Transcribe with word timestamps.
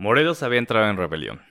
Morelos 0.00 0.42
había 0.42 0.60
entrado 0.60 0.88
en 0.88 0.96
rebelión. 0.96 1.42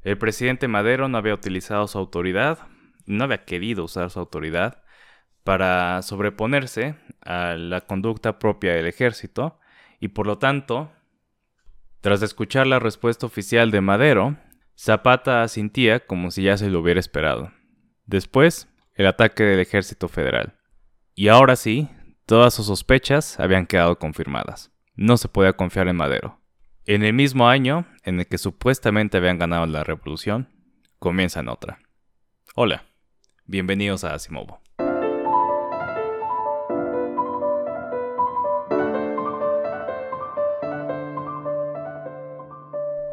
El 0.00 0.16
presidente 0.16 0.68
Madero 0.68 1.06
no 1.10 1.18
había 1.18 1.34
utilizado 1.34 1.86
su 1.86 1.98
autoridad, 1.98 2.60
no 3.04 3.24
había 3.24 3.44
querido 3.44 3.84
usar 3.84 4.08
su 4.08 4.20
autoridad 4.20 4.82
para 5.42 6.00
sobreponerse 6.00 6.96
a 7.20 7.56
la 7.58 7.82
conducta 7.82 8.38
propia 8.38 8.72
del 8.72 8.86
ejército 8.86 9.60
y 10.00 10.08
por 10.08 10.26
lo 10.26 10.38
tanto, 10.38 10.92
tras 12.00 12.22
escuchar 12.22 12.66
la 12.66 12.78
respuesta 12.78 13.26
oficial 13.26 13.70
de 13.70 13.82
Madero, 13.82 14.38
Zapata 14.78 15.42
asintía 15.42 16.06
como 16.06 16.30
si 16.30 16.44
ya 16.44 16.56
se 16.56 16.70
lo 16.70 16.80
hubiera 16.80 17.00
esperado. 17.00 17.52
Después, 18.06 18.66
el 18.94 19.06
ataque 19.06 19.42
del 19.42 19.60
ejército 19.60 20.08
federal. 20.08 20.58
Y 21.14 21.28
ahora 21.28 21.54
sí, 21.54 21.90
todas 22.24 22.54
sus 22.54 22.64
sospechas 22.64 23.38
habían 23.38 23.66
quedado 23.66 23.98
confirmadas. 23.98 24.72
No 24.94 25.18
se 25.18 25.28
podía 25.28 25.52
confiar 25.52 25.88
en 25.88 25.96
Madero. 25.96 26.40
En 26.86 27.02
el 27.02 27.14
mismo 27.14 27.48
año 27.48 27.86
en 28.02 28.20
el 28.20 28.26
que 28.26 28.36
supuestamente 28.36 29.16
habían 29.16 29.38
ganado 29.38 29.64
la 29.64 29.84
revolución, 29.84 30.50
comienzan 30.98 31.48
otra. 31.48 31.78
Hola, 32.56 32.84
bienvenidos 33.46 34.04
a 34.04 34.12
Asimovo. 34.12 34.60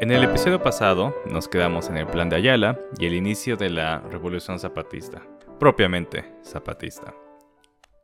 En 0.02 0.10
el 0.10 0.22
episodio 0.22 0.62
pasado 0.62 1.16
nos 1.24 1.48
quedamos 1.48 1.88
en 1.88 1.96
el 1.96 2.06
plan 2.06 2.28
de 2.28 2.36
Ayala 2.36 2.78
y 2.98 3.06
el 3.06 3.14
inicio 3.14 3.56
de 3.56 3.70
la 3.70 4.00
revolución 4.00 4.58
zapatista, 4.58 5.22
propiamente 5.58 6.30
zapatista. 6.44 7.14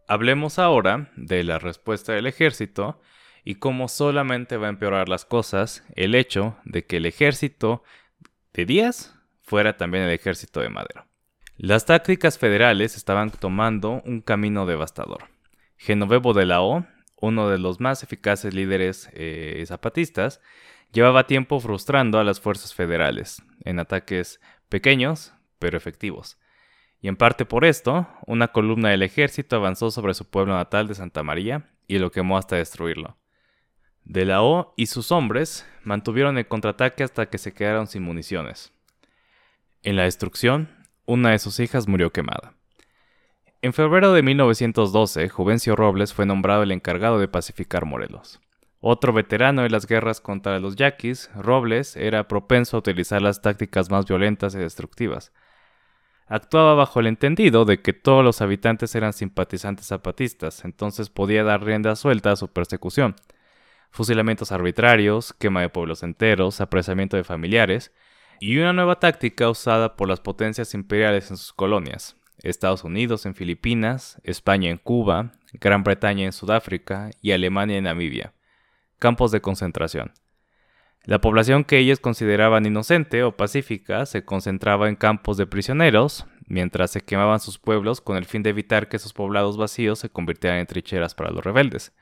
Hablemos 0.07 0.59
ahora 0.59 1.13
de 1.17 1.45
la 1.45 1.59
respuesta 1.59 2.15
del 2.15 2.27
ejército 2.27 2.99
y 3.49 3.55
cómo 3.55 3.89
solamente 3.89 4.59
va 4.59 4.67
a 4.67 4.69
empeorar 4.69 5.09
las 5.09 5.25
cosas 5.25 5.83
el 5.97 6.15
hecho 6.15 6.59
de 6.67 6.85
que 6.85 6.99
el 6.99 7.07
ejército 7.07 7.83
de 8.53 8.67
Díaz 8.67 9.15
fuera 9.41 9.79
también 9.79 10.05
el 10.05 10.11
ejército 10.11 10.61
de 10.61 10.69
Madero. 10.69 11.07
Las 11.57 11.87
tácticas 11.87 12.37
federales 12.37 12.95
estaban 12.95 13.31
tomando 13.31 14.03
un 14.05 14.21
camino 14.21 14.67
devastador. 14.67 15.31
Genovevo 15.79 16.35
de 16.35 16.45
la 16.45 16.61
O, 16.61 16.85
uno 17.23 17.49
de 17.49 17.57
los 17.57 17.81
más 17.81 18.03
eficaces 18.03 18.53
líderes 18.53 19.09
eh, 19.15 19.65
zapatistas, 19.67 20.43
llevaba 20.93 21.27
tiempo 21.27 21.59
frustrando 21.59 22.19
a 22.19 22.25
las 22.25 22.41
fuerzas 22.41 22.75
federales 22.75 23.43
en 23.65 23.79
ataques 23.79 24.43
pequeños 24.69 25.33
pero 25.59 25.79
efectivos. 25.79 26.37
Y 27.01 27.09
en 27.09 27.17
parte 27.17 27.47
por 27.47 27.65
esto, 27.65 28.09
una 28.27 28.49
columna 28.49 28.91
del 28.91 29.05
ejército 29.05 29.57
avanzó 29.57 29.91
sobre 29.91 30.13
su 30.13 30.29
pueblo 30.29 30.55
natal 30.55 30.87
de 30.87 30.95
Santa 30.95 31.23
María 31.23 31.71
y 31.87 31.99
lo 31.99 32.11
quemó 32.11 32.37
hasta 32.37 32.57
destruirlo. 32.57 33.17
De 34.09 34.25
la 34.25 34.43
O 34.43 34.73
y 34.75 34.87
sus 34.87 35.13
hombres 35.13 35.67
mantuvieron 35.85 36.39
el 36.39 36.49
contraataque 36.49 37.05
hasta 37.05 37.27
que 37.27 37.37
se 37.37 37.53
quedaron 37.53 37.87
sin 37.87 38.03
municiones. 38.03 38.73
En 39.83 39.97
la 39.97 40.05
destrucción, 40.05 40.71
una 41.05 41.33
de 41.33 41.39
sus 41.39 41.61
hijas 41.61 41.87
murió 41.87 42.11
quemada. 42.11 42.55
En 43.61 43.75
febrero 43.75 44.15
de 44.15 44.23
1912, 44.23 45.29
Juvencio 45.29 45.77
Robles 45.77 46.15
fue 46.15 46.25
nombrado 46.25 46.63
el 46.63 46.73
encargado 46.73 47.19
de 47.19 47.29
pacificar 47.29 47.85
Morelos. 47.85 48.41
Otro 48.81 49.13
veterano 49.13 49.61
de 49.63 49.69
las 49.69 49.87
guerras 49.87 50.23
contra 50.23 50.59
los 50.59 50.77
yaquis, 50.77 51.31
Robles 51.35 51.95
era 51.95 52.29
propenso 52.29 52.79
a 52.79 52.81
utilizar 52.81 53.21
las 53.21 53.43
tácticas 53.43 53.91
más 53.91 54.07
violentas 54.07 54.55
y 54.55 54.59
destructivas. 54.59 55.35
Actuaba 56.29 56.73
bajo 56.75 57.01
el 57.01 57.09
entendido 57.09 57.67
de 57.67 57.83
que 57.83 57.93
todos 57.93 58.25
los 58.25 58.41
habitantes 58.41 58.95
eran 58.95 59.13
simpatizantes 59.13 59.89
zapatistas, 59.89 60.65
entonces 60.65 61.11
podía 61.11 61.45
dar 61.45 61.63
rienda 61.63 61.95
suelta 61.95 62.33
a 62.33 62.37
su 62.37 62.49
persecución 62.49 63.15
fusilamientos 63.91 64.53
arbitrarios, 64.53 65.33
quema 65.33 65.61
de 65.63 65.69
pueblos 65.69 66.03
enteros, 66.03 66.61
apresamiento 66.61 67.17
de 67.17 67.25
familiares, 67.25 67.93
y 68.41 68.59
una 68.59 68.73
nueva 68.73 69.01
táctica 69.01 69.51
usada 69.51 69.97
por 69.97 70.09
las 70.09 70.21
potencias 70.21 70.75
imperiales 70.75 71.31
en 71.31 71.37
sus 71.37 71.53
colonias, 71.53 72.17
Estados 72.43 72.85
Unidos 72.85 73.27
en 73.27 73.35
Filipinas, 73.35 74.21
España 74.23 74.71
en 74.71 74.79
Cuba, 74.79 75.33
Gran 75.55 75.83
Bretaña 75.83 76.25
en 76.25 76.33
Sudáfrica 76.33 77.11
y 77.21 77.33
Alemania 77.33 77.79
en 77.79 77.85
Namibia, 77.85 78.35
campos 78.99 79.33
de 79.33 79.41
concentración. 79.41 80.13
La 81.05 81.21
población 81.21 81.65
que 81.65 81.79
ellos 81.79 82.01
consideraban 82.01 82.67
inocente 82.67 83.23
o 83.25 83.37
pacífica 83.37 84.05
se 84.05 84.25
concentraba 84.25 84.89
en 84.89 84.97
campos 84.97 85.37
de 85.39 85.47
prisioneros, 85.47 86.27
mientras 86.47 86.91
se 86.91 87.01
quemaban 87.01 87.41
sus 87.41 87.59
pueblos 87.59 88.01
con 88.01 88.17
el 88.17 88.27
fin 88.27 88.43
de 88.43 88.51
evitar 88.51 88.89
que 88.89 88.99
esos 88.99 89.15
poblados 89.15 89.57
vacíos 89.57 89.99
se 90.01 90.11
convirtieran 90.11 90.59
en 90.59 90.67
trincheras 90.67 91.15
para 91.15 91.31
los 91.31 91.43
rebeldes. 91.43 91.95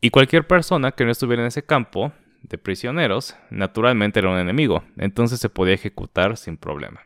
Y 0.00 0.10
cualquier 0.10 0.46
persona 0.46 0.92
que 0.92 1.04
no 1.04 1.10
estuviera 1.10 1.42
en 1.42 1.48
ese 1.48 1.64
campo 1.64 2.12
de 2.42 2.56
prisioneros, 2.56 3.36
naturalmente 3.50 4.20
era 4.20 4.30
un 4.30 4.38
enemigo, 4.38 4.82
entonces 4.96 5.40
se 5.40 5.50
podía 5.50 5.74
ejecutar 5.74 6.38
sin 6.38 6.56
problema. 6.56 7.02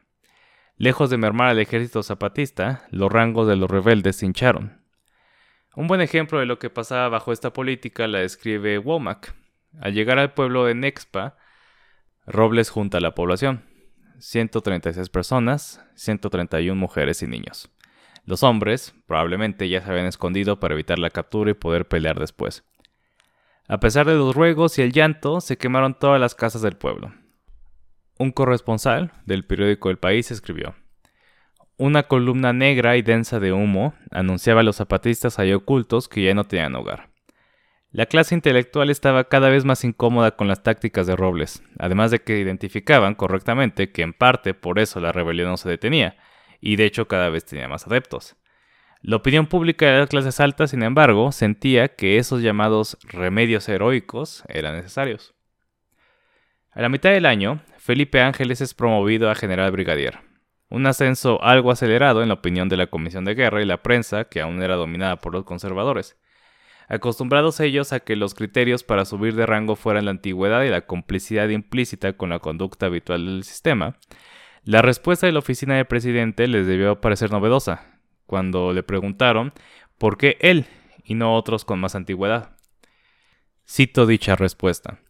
Lejos 0.76 1.10
de 1.10 1.18
mermar 1.18 1.48
al 1.48 1.58
ejército 1.58 2.02
zapatista, 2.02 2.86
los 2.90 3.10
rangos 3.10 3.48
de 3.48 3.56
los 3.56 3.70
rebeldes 3.70 4.16
se 4.16 4.26
hincharon. 4.26 4.80
Un 5.74 5.88
buen 5.88 6.00
ejemplo 6.00 6.38
de 6.38 6.46
lo 6.46 6.60
que 6.60 6.70
pasaba 6.70 7.08
bajo 7.08 7.32
esta 7.32 7.52
política 7.52 8.06
la 8.06 8.20
describe 8.20 8.78
Womack. 8.78 9.34
Al 9.80 9.92
llegar 9.92 10.20
al 10.20 10.32
pueblo 10.32 10.64
de 10.64 10.74
Nexpa, 10.74 11.36
Robles 12.26 12.70
junta 12.70 12.98
a 12.98 13.00
la 13.00 13.14
población. 13.14 13.64
136 14.18 15.08
personas, 15.08 15.84
131 15.96 16.78
mujeres 16.80 17.22
y 17.22 17.26
niños. 17.26 17.70
Los 18.24 18.42
hombres 18.44 18.94
probablemente 19.06 19.68
ya 19.68 19.82
se 19.82 19.90
habían 19.90 20.06
escondido 20.06 20.60
para 20.60 20.74
evitar 20.74 20.98
la 20.98 21.10
captura 21.10 21.50
y 21.50 21.54
poder 21.54 21.86
pelear 21.88 22.18
después. 22.18 22.64
A 23.66 23.80
pesar 23.80 24.06
de 24.06 24.14
los 24.14 24.34
ruegos 24.34 24.78
y 24.78 24.82
el 24.82 24.92
llanto, 24.92 25.40
se 25.40 25.56
quemaron 25.56 25.98
todas 25.98 26.20
las 26.20 26.34
casas 26.34 26.60
del 26.60 26.76
pueblo. 26.76 27.12
Un 28.18 28.30
corresponsal 28.30 29.12
del 29.24 29.46
periódico 29.46 29.90
El 29.90 29.98
País 29.98 30.30
escribió, 30.30 30.74
Una 31.78 32.02
columna 32.04 32.52
negra 32.52 32.96
y 32.96 33.02
densa 33.02 33.40
de 33.40 33.52
humo 33.52 33.94
anunciaba 34.10 34.60
a 34.60 34.64
los 34.64 34.76
zapatistas 34.76 35.38
ahí 35.38 35.52
ocultos 35.52 36.08
que 36.08 36.22
ya 36.22 36.34
no 36.34 36.44
tenían 36.44 36.74
hogar. 36.76 37.08
La 37.90 38.06
clase 38.06 38.34
intelectual 38.34 38.90
estaba 38.90 39.28
cada 39.28 39.48
vez 39.48 39.64
más 39.64 39.82
incómoda 39.84 40.32
con 40.32 40.46
las 40.46 40.62
tácticas 40.62 41.06
de 41.06 41.16
Robles, 41.16 41.62
además 41.78 42.10
de 42.10 42.18
que 42.18 42.38
identificaban 42.38 43.14
correctamente 43.14 43.92
que 43.92 44.02
en 44.02 44.12
parte 44.12 44.52
por 44.52 44.78
eso 44.78 45.00
la 45.00 45.12
rebelión 45.12 45.48
no 45.48 45.56
se 45.56 45.70
detenía, 45.70 46.16
y 46.60 46.76
de 46.76 46.84
hecho 46.84 47.08
cada 47.08 47.30
vez 47.30 47.44
tenía 47.44 47.68
más 47.68 47.86
adeptos. 47.86 48.36
La 49.06 49.16
opinión 49.16 49.48
pública 49.48 49.84
de 49.84 49.98
las 49.98 50.08
clases 50.08 50.40
altas, 50.40 50.70
sin 50.70 50.82
embargo, 50.82 51.30
sentía 51.30 51.88
que 51.88 52.16
esos 52.16 52.40
llamados 52.40 52.96
remedios 53.02 53.68
heroicos 53.68 54.42
eran 54.48 54.76
necesarios. 54.76 55.34
A 56.70 56.80
la 56.80 56.88
mitad 56.88 57.10
del 57.10 57.26
año, 57.26 57.60
Felipe 57.76 58.22
Ángeles 58.22 58.62
es 58.62 58.72
promovido 58.72 59.30
a 59.30 59.34
general 59.34 59.72
brigadier, 59.72 60.20
un 60.70 60.86
ascenso 60.86 61.38
algo 61.42 61.70
acelerado 61.70 62.22
en 62.22 62.28
la 62.28 62.34
opinión 62.36 62.70
de 62.70 62.78
la 62.78 62.86
Comisión 62.86 63.26
de 63.26 63.34
Guerra 63.34 63.60
y 63.60 63.66
la 63.66 63.82
prensa, 63.82 64.24
que 64.24 64.40
aún 64.40 64.62
era 64.62 64.74
dominada 64.74 65.16
por 65.16 65.34
los 65.34 65.44
conservadores. 65.44 66.16
Acostumbrados 66.88 67.60
ellos 67.60 67.92
a 67.92 68.00
que 68.00 68.16
los 68.16 68.34
criterios 68.34 68.84
para 68.84 69.04
subir 69.04 69.34
de 69.34 69.44
rango 69.44 69.76
fueran 69.76 70.06
la 70.06 70.12
antigüedad 70.12 70.62
y 70.62 70.70
la 70.70 70.86
complicidad 70.86 71.50
implícita 71.50 72.14
con 72.14 72.30
la 72.30 72.38
conducta 72.38 72.86
habitual 72.86 73.26
del 73.26 73.44
sistema, 73.44 73.98
la 74.62 74.80
respuesta 74.80 75.26
de 75.26 75.34
la 75.34 75.40
oficina 75.40 75.76
del 75.76 75.84
presidente 75.84 76.48
les 76.48 76.66
debió 76.66 77.02
parecer 77.02 77.30
novedosa, 77.30 77.93
cuando 78.26 78.72
le 78.72 78.82
preguntaron 78.82 79.52
por 79.98 80.16
qué 80.16 80.36
él 80.40 80.66
y 81.04 81.14
no 81.14 81.36
otros 81.36 81.64
con 81.64 81.80
más 81.80 81.94
antigüedad. 81.94 82.56
Cito 83.68 84.06
dicha 84.06 84.36
respuesta. 84.36 85.00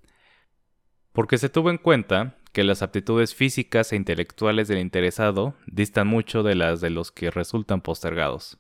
Porque 1.13 1.39
se 1.39 1.49
tuvo 1.49 1.71
en 1.71 1.79
cuenta 1.79 2.37
que 2.53 2.65
las 2.65 2.83
aptitudes 2.83 3.35
físicas 3.35 3.93
e 3.93 3.97
intelectuales 3.97 4.69
del 4.69 4.79
interesado 4.79 5.55
distan 5.67 6.07
mucho 6.07 6.43
de 6.43 6.55
las 6.55 6.81
de 6.81 6.91
los 6.91 7.11
que 7.11 7.31
resultan 7.31 7.81
postergados. 7.81 8.59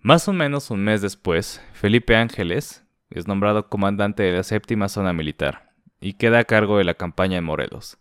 Más 0.00 0.26
o 0.26 0.32
menos 0.32 0.70
un 0.70 0.82
mes 0.82 1.00
después, 1.00 1.62
Felipe 1.74 2.16
Ángeles 2.16 2.84
es 3.08 3.28
nombrado 3.28 3.68
comandante 3.68 4.24
de 4.24 4.32
la 4.32 4.42
séptima 4.42 4.88
zona 4.88 5.12
militar 5.12 5.70
y 6.00 6.14
queda 6.14 6.40
a 6.40 6.44
cargo 6.44 6.78
de 6.78 6.84
la 6.84 6.94
campaña 6.94 7.36
de 7.36 7.42
Morelos. 7.42 7.98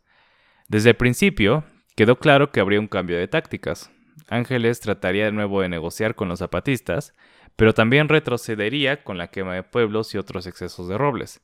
Desde 0.68 0.90
el 0.90 0.96
principio, 0.96 1.64
quedó 1.96 2.18
claro 2.18 2.52
que 2.52 2.60
habría 2.60 2.80
un 2.80 2.88
cambio 2.88 3.18
de 3.18 3.28
tácticas, 3.28 3.92
Ángeles 4.28 4.80
trataría 4.80 5.26
de 5.26 5.32
nuevo 5.32 5.62
de 5.62 5.70
negociar 5.70 6.16
con 6.16 6.30
los 6.30 6.40
zapatistas, 6.40 7.14
pero 7.56 7.74
también 7.74 8.10
retrocedería 8.10 9.04
con 9.04 9.18
la 9.18 9.28
quema 9.28 9.56
de 9.56 9.64
pueblos 9.64 10.14
y 10.14 10.18
otros 10.18 10.48
excesos 10.48 10.88
de 10.88 10.98
Robles. 10.98 11.42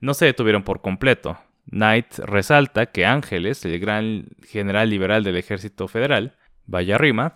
No 0.00 0.14
se 0.14 0.26
detuvieron 0.26 0.62
por 0.62 0.80
completo. 0.80 1.38
Knight 1.70 2.18
resalta 2.18 2.86
que 2.86 3.04
Ángeles, 3.04 3.64
el 3.64 3.78
gran 3.78 4.26
general 4.46 4.90
liberal 4.90 5.24
del 5.24 5.36
ejército 5.36 5.88
federal, 5.88 6.36
vaya 6.66 6.98
rima, 6.98 7.34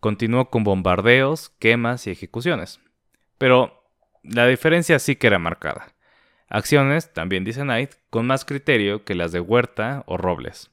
continuó 0.00 0.50
con 0.50 0.64
bombardeos, 0.64 1.50
quemas 1.58 2.06
y 2.06 2.10
ejecuciones. 2.10 2.80
Pero 3.38 3.84
la 4.22 4.46
diferencia 4.46 4.98
sí 4.98 5.16
que 5.16 5.28
era 5.28 5.38
marcada. 5.38 5.94
Acciones, 6.48 7.12
también 7.12 7.44
dice 7.44 7.62
Knight, 7.62 7.92
con 8.10 8.26
más 8.26 8.44
criterio 8.44 9.04
que 9.04 9.14
las 9.14 9.32
de 9.32 9.40
Huerta 9.40 10.02
o 10.06 10.16
Robles. 10.16 10.70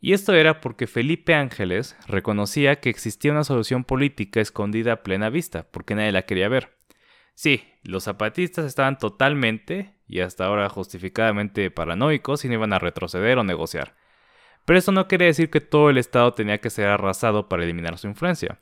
Y 0.00 0.12
esto 0.12 0.34
era 0.34 0.60
porque 0.60 0.86
Felipe 0.86 1.34
Ángeles 1.34 1.96
reconocía 2.06 2.76
que 2.76 2.90
existía 2.90 3.32
una 3.32 3.44
solución 3.44 3.84
política 3.84 4.40
escondida 4.40 4.92
a 4.92 5.02
plena 5.02 5.28
vista, 5.28 5.66
porque 5.70 5.94
nadie 5.94 6.12
la 6.12 6.22
quería 6.22 6.48
ver. 6.48 6.76
Sí, 7.34 7.64
los 7.82 8.04
zapatistas 8.04 8.64
estaban 8.64 8.98
totalmente 8.98 9.94
y 10.06 10.20
hasta 10.20 10.46
ahora 10.46 10.68
justificadamente 10.68 11.70
paranoicos 11.70 12.44
y 12.44 12.48
no 12.48 12.54
iban 12.54 12.72
a 12.72 12.78
retroceder 12.78 13.38
o 13.38 13.44
negociar. 13.44 13.96
Pero 14.64 14.78
eso 14.78 14.92
no 14.92 15.08
quiere 15.08 15.26
decir 15.26 15.50
que 15.50 15.60
todo 15.60 15.90
el 15.90 15.98
Estado 15.98 16.34
tenía 16.34 16.58
que 16.58 16.70
ser 16.70 16.86
arrasado 16.88 17.48
para 17.48 17.64
eliminar 17.64 17.98
su 17.98 18.06
influencia. 18.06 18.58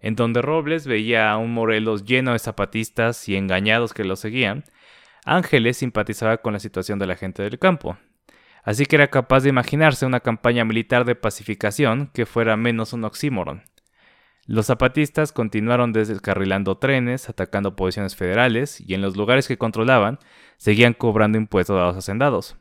En 0.00 0.16
donde 0.16 0.42
Robles 0.42 0.86
veía 0.86 1.30
a 1.30 1.36
un 1.36 1.52
Morelos 1.52 2.04
lleno 2.04 2.32
de 2.32 2.38
zapatistas 2.38 3.28
y 3.28 3.36
engañados 3.36 3.92
que 3.92 4.04
lo 4.04 4.16
seguían, 4.16 4.64
Ángeles 5.24 5.78
simpatizaba 5.78 6.38
con 6.38 6.52
la 6.52 6.58
situación 6.58 6.98
de 6.98 7.06
la 7.06 7.16
gente 7.16 7.42
del 7.42 7.58
campo. 7.58 7.98
Así 8.62 8.86
que 8.86 8.96
era 8.96 9.08
capaz 9.08 9.40
de 9.40 9.48
imaginarse 9.48 10.06
una 10.06 10.20
campaña 10.20 10.64
militar 10.64 11.04
de 11.04 11.14
pacificación 11.14 12.10
que 12.12 12.26
fuera 12.26 12.56
menos 12.56 12.92
un 12.92 13.04
oxímoron. 13.04 13.62
Los 14.46 14.66
zapatistas 14.66 15.32
continuaron 15.32 15.92
descarrilando 15.92 16.76
trenes, 16.78 17.28
atacando 17.28 17.76
posiciones 17.76 18.16
federales 18.16 18.80
y 18.80 18.94
en 18.94 19.00
los 19.00 19.16
lugares 19.16 19.46
que 19.46 19.58
controlaban 19.58 20.18
seguían 20.56 20.92
cobrando 20.92 21.38
impuestos 21.38 21.80
a 21.80 21.86
los 21.86 21.96
hacendados. 21.96 22.56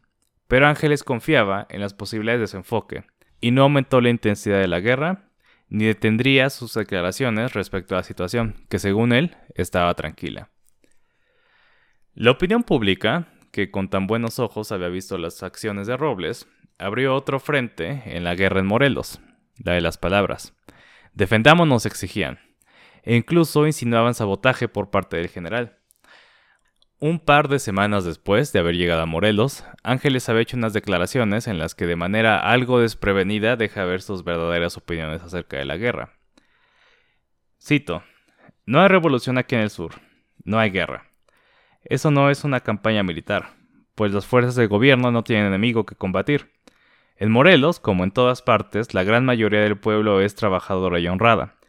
Pero 0.48 0.68
Ángeles 0.68 1.04
confiaba 1.04 1.68
en 1.70 1.82
las 1.82 1.94
posibilidades 1.94 2.42
de 2.42 2.48
su 2.48 2.58
enfoque, 2.58 3.04
y 3.42 3.52
no 3.52 3.64
aumentó 3.64 4.02
la 4.02 4.10
intensidad 4.10 4.60
de 4.60 4.68
la 4.68 4.80
guerra, 4.80 5.30
ni 5.70 5.86
detendría 5.86 6.50
sus 6.50 6.74
declaraciones 6.74 7.54
respecto 7.54 7.96
a 7.96 8.00
la 8.00 8.04
situación, 8.04 8.56
que 8.70 8.80
según 8.80 9.14
él 9.14 9.36
estaba 9.56 9.94
tranquila. 9.94 10.50
La 12.14 12.32
opinión 12.32 12.64
pública, 12.64 13.28
que 13.52 13.72
con 13.72 13.90
tan 13.90 14.08
buenos 14.08 14.40
ojos 14.40 14.72
había 14.72 14.90
visto 14.90 15.18
las 15.18 15.44
acciones 15.44 15.88
de 15.88 15.98
Robles, 15.98 16.48
abrió 16.78 17.16
otro 17.16 17.40
frente 17.40 18.04
en 18.06 18.24
la 18.24 18.36
guerra 18.36 18.60
en 18.60 18.66
Morelos, 18.66 19.20
la 19.58 19.74
de 19.74 19.82
las 19.82 19.98
palabras. 19.98 20.54
Defendámonos 21.14 21.86
exigían, 21.86 22.40
e 23.04 23.16
incluso 23.16 23.68
insinuaban 23.68 24.14
sabotaje 24.14 24.68
por 24.68 24.90
parte 24.90 25.18
del 25.18 25.30
general. 25.30 25.78
Un 27.02 27.20
par 27.20 27.48
de 27.48 27.60
semanas 27.60 28.04
después 28.04 28.52
de 28.52 28.60
haber 28.60 28.76
llegado 28.76 29.02
a 29.02 29.06
Morelos, 29.06 29.64
Ángeles 29.84 30.28
había 30.28 30.42
hecho 30.42 30.58
unas 30.58 30.74
declaraciones 30.74 31.48
en 31.48 31.58
las 31.58 31.74
que 31.74 31.86
de 31.86 31.96
manera 31.96 32.40
algo 32.40 32.82
desprevenida 32.82 33.56
deja 33.56 33.86
ver 33.86 34.02
sus 34.02 34.26
verdaderas 34.26 34.76
opiniones 34.76 35.22
acerca 35.22 35.58
de 35.58 35.66
la 35.66 35.78
guerra. 35.78 36.18
Cito, 37.62 38.04
No 38.66 38.82
hay 38.82 38.90
revolución 38.90 39.38
aquí 39.38 39.56
en 39.56 39.62
el 39.62 39.70
sur, 39.70 39.94
no 40.44 40.60
hay 40.60 40.72
guerra. 40.72 41.09
Eso 41.84 42.12
no 42.12 42.30
es 42.30 42.44
una 42.44 42.60
campaña 42.60 43.04
militar, 43.04 43.54
pues 43.96 44.12
las 44.12 44.26
fuerzas 44.26 44.56
del 44.56 44.68
gobierno 44.68 45.12
no 45.12 45.24
tienen 45.24 45.48
enemigo 45.48 45.86
que 45.86 45.96
combatir. 45.96 46.52
En 47.18 47.32
Morelos, 47.32 47.80
como 47.80 48.04
en 48.04 48.12
todas 48.12 48.42
partes, 48.42 48.94
la 48.94 49.04
gran 49.04 49.26
mayoría 49.26 49.62
del 49.62 49.78
pueblo 49.78 50.22
es 50.22 50.36
trabajadora 50.36 51.00
y 51.00 51.08
honrada 51.08 51.60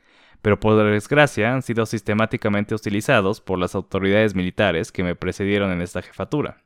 pero 0.43 0.59
por 0.59 0.83
desgracia 0.91 1.53
han 1.53 1.63
sido 1.63 1.87
sistemáticamente 1.87 2.75
hostilizados 2.75 3.41
por 3.41 3.59
las 3.59 3.75
autoridades 3.75 4.35
militares 4.35 4.93
que 4.93 5.03
me 5.03 5.15
precedieron 5.15 5.71
en 5.71 5.83
esta 5.83 6.03
jefatura. 6.03 6.63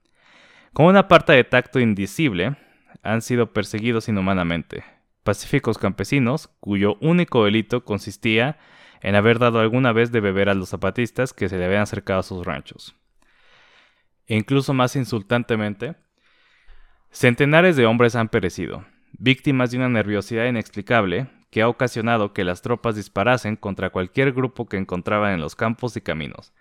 Con 0.73 0.87
una 0.87 1.09
parte 1.09 1.33
de 1.33 1.45
tacto 1.45 1.81
indicible, 1.81 2.57
han 3.03 3.23
sido 3.23 3.53
perseguidos 3.53 4.09
inhumanamente. 4.09 4.85
Pacíficos 5.23 5.79
campesinos, 5.79 6.49
cuyo 6.61 6.97
único 7.01 7.45
delito 7.45 7.85
consistía 7.85 8.59
en 9.01 9.15
haber 9.15 9.39
dado 9.39 9.61
alguna 9.61 9.93
vez 9.93 10.13
de 10.13 10.21
beber 10.21 10.49
a 10.49 10.55
los 10.55 10.71
zapatistas 10.71 11.33
que 11.33 11.49
se 11.49 11.59
le 11.59 11.65
habían 11.65 11.83
acercado 11.83 12.21
a 12.21 12.25
sus 12.25 12.45
ranchos. 12.45 12.95
E 14.27 14.37
incluso 14.37 14.73
más 14.73 14.97
insultantemente, 14.97 15.97
centenares 17.11 17.77
de 17.77 17.87
hombres 17.87 18.17
han 18.17 18.29
perecido, 18.29 18.85
víctimas 19.13 19.71
de 19.71 19.79
una 19.79 19.89
nerviosidad 19.89 20.47
inexplicable 20.47 21.29
que 21.51 21.63
ha 21.63 21.69
ocasionado 21.69 22.33
que 22.33 22.43
las 22.43 22.63
tropas 22.63 22.97
disparasen 22.97 23.57
contra 23.57 23.91
cualquier 23.91 24.33
grupo 24.33 24.67
que 24.67 24.77
encontraban 24.77 25.35
en 25.35 25.41
los 25.41 25.55
campos 25.55 25.97
y 25.97 26.01
caminos. 26.01 26.53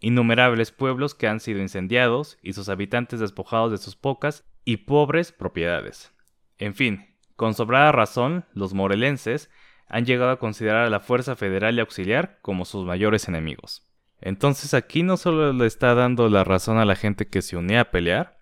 Innumerables 0.00 0.72
pueblos 0.72 1.14
que 1.14 1.28
han 1.28 1.38
sido 1.38 1.60
incendiados 1.60 2.36
y 2.42 2.52
sus 2.52 2.68
habitantes 2.68 3.20
despojados 3.20 3.70
de 3.70 3.78
sus 3.78 3.94
pocas 3.94 4.44
y 4.64 4.78
pobres 4.78 5.30
propiedades. 5.30 6.12
En 6.58 6.74
fin, 6.74 7.14
con 7.36 7.54
sobrada 7.54 7.92
razón, 7.92 8.44
los 8.54 8.74
morelenses 8.74 9.50
han 9.86 10.04
llegado 10.04 10.30
a 10.30 10.38
considerar 10.38 10.86
a 10.86 10.90
la 10.90 11.00
Fuerza 11.00 11.36
Federal 11.36 11.76
y 11.76 11.80
Auxiliar 11.80 12.38
como 12.42 12.64
sus 12.64 12.84
mayores 12.84 13.28
enemigos. 13.28 13.86
Entonces 14.24 14.72
aquí 14.72 15.02
no 15.02 15.18
solo 15.18 15.52
le 15.52 15.66
está 15.66 15.94
dando 15.94 16.30
la 16.30 16.44
razón 16.44 16.78
a 16.78 16.86
la 16.86 16.96
gente 16.96 17.26
que 17.26 17.42
se 17.42 17.58
unía 17.58 17.82
a 17.82 17.90
pelear, 17.90 18.38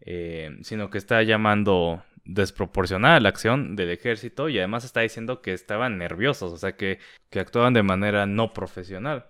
eh, 0.00 0.58
sino 0.62 0.90
que 0.90 0.98
está 0.98 1.22
llamando 1.22 2.02
desproporcionada 2.24 3.20
la 3.20 3.28
acción 3.28 3.76
del 3.76 3.90
ejército 3.90 4.48
y 4.48 4.58
además 4.58 4.84
está 4.84 5.02
diciendo 5.02 5.40
que 5.40 5.52
estaban 5.52 5.98
nerviosos, 5.98 6.52
o 6.52 6.56
sea, 6.56 6.76
que, 6.76 6.98
que 7.30 7.38
actuaban 7.38 7.74
de 7.74 7.84
manera 7.84 8.26
no 8.26 8.52
profesional. 8.52 9.26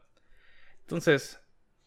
Entonces, 0.81 1.43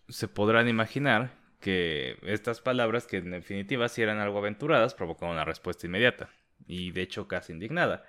se 0.10 0.28
podrán 0.28 0.68
imaginar 0.68 1.32
que 1.60 2.20
estas 2.22 2.62
palabras, 2.62 3.08
que 3.08 3.18
en 3.18 3.32
definitiva 3.32 3.90
si 3.90 4.04
eran 4.04 4.20
algo 4.20 4.38
aventuradas, 4.38 4.94
provocaron 4.94 5.34
una 5.34 5.44
respuesta 5.44 5.88
inmediata, 5.88 6.30
y 6.68 6.92
de 6.92 7.02
hecho 7.02 7.28
casi 7.28 7.52
indignada. 7.52 8.04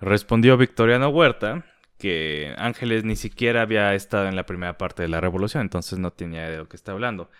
Respondió 0.00 0.56
Victoriano 0.56 1.08
Huerta 1.08 1.64
que 1.98 2.54
Ángeles 2.58 3.04
ni 3.04 3.16
siquiera 3.16 3.62
había 3.62 3.94
estado 3.94 4.28
en 4.28 4.36
la 4.36 4.46
primera 4.46 4.78
parte 4.78 5.02
de 5.02 5.08
la 5.08 5.20
revolución, 5.20 5.62
entonces 5.62 5.98
no 5.98 6.12
tenía 6.12 6.48
de 6.50 6.58
lo 6.58 6.68
que 6.68 6.76
está 6.76 6.92
hablando. 6.92 7.30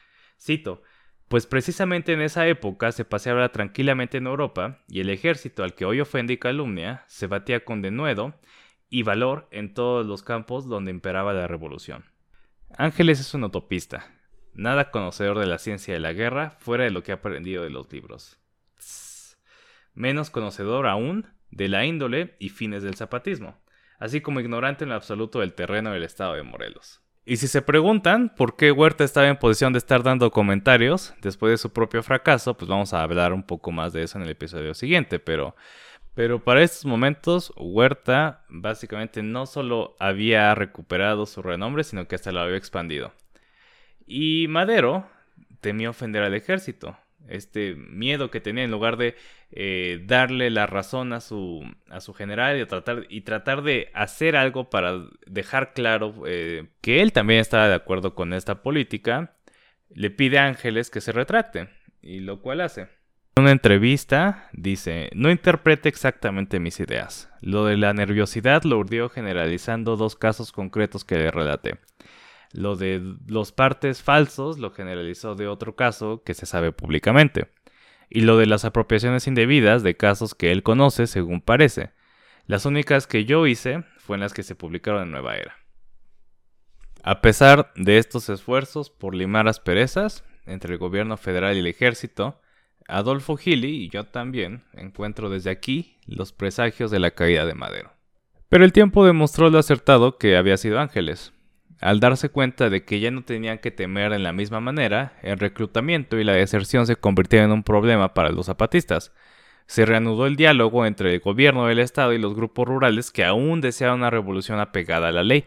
Cito, 0.40 0.82
pues 1.28 1.46
precisamente 1.46 2.12
en 2.12 2.20
esa 2.20 2.46
época 2.46 2.92
se 2.92 3.04
paseaba 3.04 3.50
tranquilamente 3.50 4.18
en 4.18 4.26
Europa 4.26 4.84
y 4.88 5.00
el 5.00 5.10
ejército 5.10 5.64
al 5.64 5.74
que 5.74 5.84
hoy 5.84 6.00
ofende 6.00 6.34
y 6.34 6.38
calumnia 6.38 7.04
se 7.08 7.26
batía 7.26 7.64
con 7.64 7.82
denuedo 7.82 8.38
y 8.88 9.02
valor 9.02 9.48
en 9.50 9.74
todos 9.74 10.06
los 10.06 10.22
campos 10.22 10.68
donde 10.68 10.92
imperaba 10.92 11.32
la 11.32 11.48
revolución. 11.48 12.04
Ángeles 12.78 13.20
es 13.20 13.34
un 13.34 13.44
utopista, 13.44 14.12
nada 14.54 14.90
conocedor 14.90 15.38
de 15.38 15.46
la 15.46 15.58
ciencia 15.58 15.94
de 15.94 16.00
la 16.00 16.12
guerra 16.12 16.56
fuera 16.60 16.84
de 16.84 16.90
lo 16.90 17.02
que 17.02 17.12
ha 17.12 17.16
aprendido 17.16 17.64
de 17.64 17.70
los 17.70 17.92
libros. 17.92 18.38
Menos 19.94 20.30
conocedor 20.30 20.86
aún 20.86 21.26
de 21.50 21.68
la 21.68 21.86
índole 21.86 22.36
y 22.38 22.50
fines 22.50 22.82
del 22.82 22.96
zapatismo, 22.96 23.58
así 23.98 24.20
como 24.20 24.40
ignorante 24.40 24.84
en 24.84 24.92
absoluto 24.92 25.40
del 25.40 25.54
terreno 25.54 25.92
del 25.92 26.04
estado 26.04 26.34
de 26.34 26.42
Morelos. 26.42 27.02
Y 27.28 27.38
si 27.38 27.48
se 27.48 27.60
preguntan 27.60 28.32
por 28.36 28.56
qué 28.56 28.70
Huerta 28.70 29.02
estaba 29.02 29.26
en 29.26 29.36
posición 29.36 29.72
de 29.72 29.78
estar 29.78 30.04
dando 30.04 30.30
comentarios 30.30 31.12
después 31.22 31.50
de 31.50 31.58
su 31.58 31.72
propio 31.72 32.04
fracaso, 32.04 32.56
pues 32.56 32.68
vamos 32.68 32.94
a 32.94 33.02
hablar 33.02 33.32
un 33.32 33.42
poco 33.42 33.72
más 33.72 33.92
de 33.92 34.04
eso 34.04 34.16
en 34.16 34.24
el 34.24 34.30
episodio 34.30 34.74
siguiente, 34.74 35.18
pero, 35.18 35.56
pero 36.14 36.44
para 36.44 36.62
estos 36.62 36.84
momentos 36.84 37.52
Huerta 37.56 38.44
básicamente 38.48 39.24
no 39.24 39.46
solo 39.46 39.96
había 39.98 40.54
recuperado 40.54 41.26
su 41.26 41.42
renombre, 41.42 41.82
sino 41.82 42.06
que 42.06 42.14
hasta 42.14 42.30
lo 42.30 42.40
había 42.40 42.56
expandido. 42.56 43.12
Y 44.06 44.46
Madero 44.48 45.08
temió 45.60 45.90
ofender 45.90 46.22
al 46.22 46.34
ejército, 46.34 46.96
este 47.28 47.74
miedo 47.74 48.30
que 48.30 48.40
tenía 48.40 48.64
en 48.64 48.70
lugar 48.70 48.96
de 48.96 49.16
eh, 49.50 50.02
darle 50.04 50.50
la 50.50 50.66
razón 50.66 51.12
a 51.12 51.20
su, 51.20 51.62
a 51.88 52.00
su 52.00 52.14
general 52.14 52.60
y 52.60 52.66
tratar, 52.66 53.06
y 53.08 53.22
tratar 53.22 53.62
de 53.62 53.90
hacer 53.94 54.36
algo 54.36 54.70
para 54.70 55.04
dejar 55.26 55.72
claro 55.72 56.14
eh, 56.26 56.66
que 56.80 57.02
él 57.02 57.12
también 57.12 57.40
estaba 57.40 57.68
de 57.68 57.74
acuerdo 57.74 58.14
con 58.14 58.32
esta 58.32 58.62
política, 58.62 59.36
le 59.90 60.10
pide 60.10 60.38
a 60.38 60.46
Ángeles 60.46 60.90
que 60.90 61.00
se 61.00 61.12
retracte, 61.12 61.68
y 62.02 62.20
lo 62.20 62.40
cual 62.40 62.60
hace. 62.60 62.88
En 63.36 63.42
una 63.42 63.52
entrevista 63.52 64.48
dice, 64.52 65.10
no 65.14 65.30
interprete 65.30 65.90
exactamente 65.90 66.58
mis 66.58 66.80
ideas. 66.80 67.30
Lo 67.42 67.66
de 67.66 67.76
la 67.76 67.92
nerviosidad 67.92 68.62
lo 68.62 68.78
urdió 68.78 69.10
generalizando 69.10 69.96
dos 69.96 70.16
casos 70.16 70.52
concretos 70.52 71.04
que 71.04 71.18
le 71.18 71.30
relaté. 71.30 71.78
Lo 72.52 72.76
de 72.76 73.16
los 73.26 73.52
partes 73.52 74.02
falsos 74.02 74.58
lo 74.58 74.70
generalizó 74.70 75.34
de 75.34 75.48
otro 75.48 75.76
caso 75.76 76.22
que 76.24 76.34
se 76.34 76.46
sabe 76.46 76.72
públicamente. 76.72 77.50
Y 78.08 78.20
lo 78.20 78.38
de 78.38 78.46
las 78.46 78.64
apropiaciones 78.64 79.26
indebidas 79.26 79.82
de 79.82 79.96
casos 79.96 80.34
que 80.34 80.52
él 80.52 80.62
conoce 80.62 81.06
según 81.06 81.40
parece. 81.40 81.90
Las 82.46 82.64
únicas 82.64 83.06
que 83.06 83.24
yo 83.24 83.46
hice 83.46 83.84
fueron 83.98 84.20
las 84.20 84.32
que 84.32 84.42
se 84.44 84.54
publicaron 84.54 85.02
en 85.02 85.10
Nueva 85.10 85.36
Era. 85.36 85.56
A 87.02 87.20
pesar 87.20 87.72
de 87.76 87.98
estos 87.98 88.28
esfuerzos 88.28 88.90
por 88.90 89.14
limar 89.14 89.48
asperezas 89.48 90.24
entre 90.44 90.72
el 90.72 90.78
gobierno 90.78 91.16
federal 91.16 91.56
y 91.56 91.60
el 91.60 91.66
ejército, 91.66 92.40
Adolfo 92.88 93.36
Gili 93.36 93.84
y 93.84 93.88
yo 93.88 94.04
también 94.04 94.64
encuentro 94.72 95.28
desde 95.28 95.50
aquí 95.50 95.98
los 96.06 96.32
presagios 96.32 96.90
de 96.90 97.00
la 97.00 97.10
caída 97.10 97.44
de 97.44 97.54
Madero. 97.54 97.92
Pero 98.48 98.64
el 98.64 98.72
tiempo 98.72 99.04
demostró 99.04 99.50
lo 99.50 99.58
acertado 99.58 100.18
que 100.18 100.36
había 100.36 100.56
sido 100.56 100.78
Ángeles. 100.78 101.32
Al 101.80 102.00
darse 102.00 102.30
cuenta 102.30 102.70
de 102.70 102.84
que 102.84 103.00
ya 103.00 103.10
no 103.10 103.22
tenían 103.22 103.58
que 103.58 103.70
temer 103.70 104.12
en 104.12 104.22
la 104.22 104.32
misma 104.32 104.60
manera, 104.60 105.12
el 105.22 105.38
reclutamiento 105.38 106.18
y 106.18 106.24
la 106.24 106.32
deserción 106.32 106.86
se 106.86 106.96
convirtieron 106.96 107.50
en 107.50 107.52
un 107.58 107.62
problema 107.62 108.14
para 108.14 108.30
los 108.30 108.46
zapatistas. 108.46 109.12
Se 109.66 109.84
reanudó 109.84 110.26
el 110.26 110.36
diálogo 110.36 110.86
entre 110.86 111.12
el 111.12 111.20
gobierno 111.20 111.66
del 111.66 111.80
Estado 111.80 112.12
y 112.12 112.18
los 112.18 112.34
grupos 112.34 112.66
rurales 112.66 113.10
que 113.10 113.24
aún 113.24 113.60
deseaban 113.60 113.98
una 113.98 114.10
revolución 114.10 114.58
apegada 114.58 115.08
a 115.08 115.12
la 115.12 115.22
ley. 115.22 115.46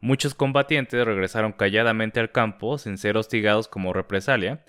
Muchos 0.00 0.34
combatientes 0.34 1.02
regresaron 1.04 1.52
calladamente 1.52 2.20
al 2.20 2.30
campo 2.30 2.76
sin 2.76 2.98
ser 2.98 3.16
hostigados 3.16 3.68
como 3.68 3.94
represalia, 3.94 4.64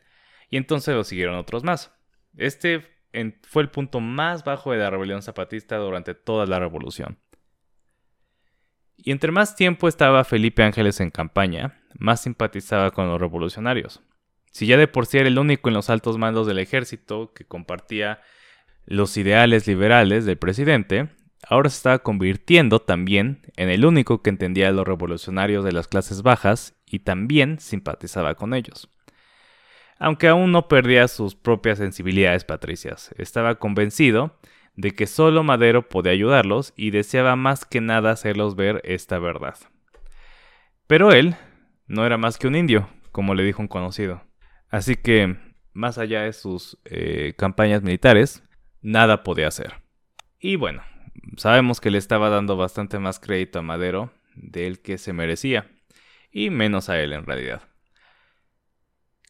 y 0.49 0.55
entonces 0.55 0.95
lo 0.95 1.03
siguieron 1.03 1.35
otros 1.35 1.63
más. 1.65 1.93
Este 2.37 2.95
fue 3.43 3.63
el 3.63 3.69
punto 3.69 3.99
más 3.99 4.43
bajo 4.45 4.71
de 4.71 4.77
la 4.77 4.89
rebelión 4.89 5.21
zapatista 5.21 5.77
durante 5.77 6.13
toda 6.13 6.45
la 6.45 6.59
revolución. 6.59 7.17
Y 8.97 9.11
entre 9.11 9.31
más 9.31 9.55
tiempo 9.55 9.87
estaba 9.87 10.23
Felipe 10.23 10.63
Ángeles 10.63 10.99
en 10.99 11.11
campaña, 11.11 11.81
más 11.97 12.21
simpatizaba 12.21 12.91
con 12.91 13.07
los 13.07 13.19
revolucionarios. 13.19 14.01
Si 14.51 14.67
ya 14.67 14.77
de 14.77 14.87
por 14.87 15.05
sí 15.05 15.17
era 15.17 15.27
el 15.27 15.37
único 15.37 15.69
en 15.69 15.75
los 15.75 15.89
altos 15.89 16.17
mandos 16.17 16.47
del 16.47 16.59
ejército 16.59 17.33
que 17.33 17.45
compartía 17.45 18.21
los 18.85 19.17
ideales 19.17 19.67
liberales 19.67 20.25
del 20.25 20.37
presidente, 20.37 21.09
ahora 21.47 21.69
se 21.69 21.77
estaba 21.77 21.99
convirtiendo 21.99 22.79
también 22.79 23.41
en 23.57 23.69
el 23.69 23.85
único 23.85 24.21
que 24.21 24.29
entendía 24.29 24.69
a 24.69 24.71
los 24.71 24.87
revolucionarios 24.87 25.63
de 25.65 25.71
las 25.71 25.87
clases 25.87 26.21
bajas 26.21 26.75
y 26.85 26.99
también 26.99 27.59
simpatizaba 27.59 28.35
con 28.35 28.53
ellos. 28.53 28.89
Aunque 29.97 30.27
aún 30.27 30.51
no 30.51 30.67
perdía 30.67 31.07
sus 31.07 31.35
propias 31.35 31.77
sensibilidades 31.77 32.43
patricias, 32.43 33.13
estaba 33.17 33.55
convencido 33.55 34.37
de 34.75 34.91
que 34.91 35.07
solo 35.07 35.43
Madero 35.43 35.87
podía 35.87 36.11
ayudarlos 36.11 36.73
y 36.75 36.91
deseaba 36.91 37.35
más 37.35 37.65
que 37.65 37.81
nada 37.81 38.11
hacerlos 38.11 38.55
ver 38.55 38.81
esta 38.83 39.19
verdad. 39.19 39.57
Pero 40.87 41.11
él 41.11 41.35
no 41.87 42.05
era 42.05 42.17
más 42.17 42.37
que 42.37 42.47
un 42.47 42.55
indio, 42.55 42.89
como 43.11 43.35
le 43.35 43.43
dijo 43.43 43.61
un 43.61 43.67
conocido. 43.67 44.23
Así 44.69 44.95
que, 44.95 45.37
más 45.73 45.97
allá 45.97 46.23
de 46.23 46.33
sus 46.33 46.77
eh, 46.85 47.33
campañas 47.37 47.81
militares, 47.81 48.43
nada 48.81 49.23
podía 49.23 49.47
hacer. 49.47 49.81
Y 50.39 50.57
bueno, 50.57 50.83
sabemos 51.37 51.81
que 51.81 51.91
le 51.91 51.97
estaba 51.97 52.29
dando 52.29 52.57
bastante 52.57 52.99
más 52.99 53.19
crédito 53.19 53.59
a 53.59 53.63
Madero 53.63 54.11
del 54.35 54.81
que 54.81 54.97
se 54.97 55.13
merecía, 55.13 55.71
y 56.31 56.49
menos 56.49 56.89
a 56.89 56.99
él 56.99 57.13
en 57.13 57.25
realidad. 57.25 57.61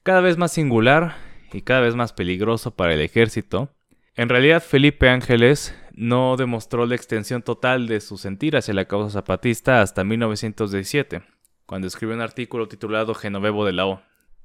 Cada 0.04 0.22
vez 0.22 0.38
más 0.38 0.52
singular 0.52 1.16
y 1.54 1.62
cada 1.62 1.82
vez 1.82 1.96
más 1.96 2.14
peligroso 2.14 2.76
para 2.76 2.94
el 2.94 3.02
ejército, 3.02 3.76
en 4.16 4.30
realidad 4.30 4.64
Felipe 4.64 5.10
Ángeles 5.10 5.76
no 5.94 6.38
demostró 6.38 6.86
la 6.86 6.96
extensión 6.96 7.42
total 7.42 7.88
de 7.88 8.00
su 8.02 8.18
sentir 8.18 8.56
hacia 8.56 8.74
la 8.74 8.86
causa 8.86 9.10
zapatista 9.10 9.82
hasta 9.82 10.04
1917, 10.04 11.22
cuando 11.66 11.88
escribió 11.88 12.16
un 12.16 12.22
artículo 12.22 12.68
titulado 12.68 13.14
Genovevo 13.14 13.66
de 13.66 13.74
la 13.74 13.88
O, 13.88 14.02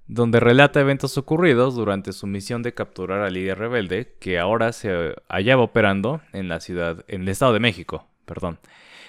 donde 0.06 0.40
relata 0.40 0.80
eventos 0.80 1.16
ocurridos 1.18 1.76
durante 1.76 2.12
su 2.12 2.26
misión 2.26 2.62
de 2.62 2.74
capturar 2.74 3.20
al 3.20 3.34
líder 3.34 3.58
rebelde 3.58 4.16
que 4.20 4.40
ahora 4.40 4.72
se 4.72 5.14
hallaba 5.28 5.62
operando 5.62 6.20
en 6.32 6.48
la 6.48 6.60
ciudad, 6.60 7.04
en 7.06 7.22
el 7.22 7.28
Estado 7.28 7.52
de 7.52 7.60
México, 7.60 8.08
perdón. 8.24 8.58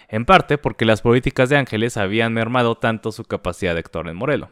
En 0.09 0.25
parte 0.25 0.57
porque 0.59 0.85
las 0.85 1.01
políticas 1.01 1.49
de 1.49 1.57
Ángeles 1.57 1.97
habían 1.97 2.33
mermado 2.33 2.75
tanto 2.75 3.11
su 3.11 3.23
capacidad 3.23 3.73
de 3.73 3.79
actuar 3.79 4.09
en 4.09 4.17
Morelos. 4.17 4.49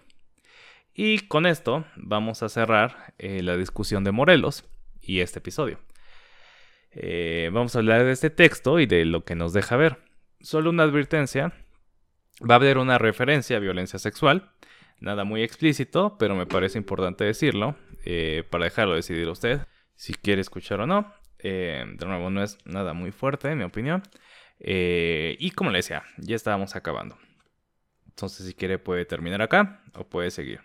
Y 0.96 1.28
con 1.28 1.46
esto 1.46 1.86
vamos 1.96 2.42
a 2.42 2.50
cerrar 2.50 3.13
eh, 3.20 3.44
la 3.44 3.58
discusión 3.58 4.04
de 4.04 4.12
Morelos 4.12 4.66
y 5.01 5.20
este 5.20 5.39
episodio. 5.39 5.80
Eh, 6.91 7.50
vamos 7.53 7.75
a 7.75 7.79
hablar 7.79 8.03
de 8.03 8.12
este 8.12 8.29
texto 8.29 8.79
y 8.79 8.86
de 8.86 9.05
lo 9.05 9.24
que 9.24 9.36
nos 9.36 9.53
deja 9.53 9.77
ver. 9.77 9.98
Solo 10.41 10.69
una 10.69 10.84
advertencia. 10.84 11.53
Va 12.41 12.55
a 12.55 12.58
haber 12.58 12.77
una 12.77 12.98
referencia 12.98 13.58
a 13.58 13.60
violencia 13.60 14.00
sexual 14.00 14.53
Nada 15.01 15.24
muy 15.24 15.43
explícito, 15.43 16.17
pero 16.17 16.36
me 16.36 16.46
parece 16.46 16.77
importante 16.77 17.24
decirlo 17.24 17.75
eh, 18.03 18.43
para 18.50 18.65
dejarlo 18.65 18.96
decidir 18.96 19.29
usted 19.29 19.62
si 19.96 20.13
quiere 20.13 20.41
escuchar 20.41 20.81
o 20.81 20.88
no. 20.88 21.13
Eh, 21.39 21.86
de 21.88 22.05
nuevo, 22.05 22.29
no 22.29 22.43
es 22.43 22.58
nada 22.65 22.93
muy 22.93 23.12
fuerte, 23.12 23.50
en 23.50 23.60
mi 23.60 23.63
opinión. 23.63 24.03
Y 24.60 25.51
como 25.51 25.72
le 25.72 25.77
decía, 25.77 26.03
ya 26.17 26.36
estábamos 26.36 26.75
acabando. 26.75 27.17
Entonces, 28.08 28.46
si 28.46 28.53
quiere, 28.53 28.77
puede 28.77 29.05
terminar 29.05 29.41
acá 29.41 29.81
o 29.93 30.03
puede 30.03 30.31
seguir. 30.31 30.60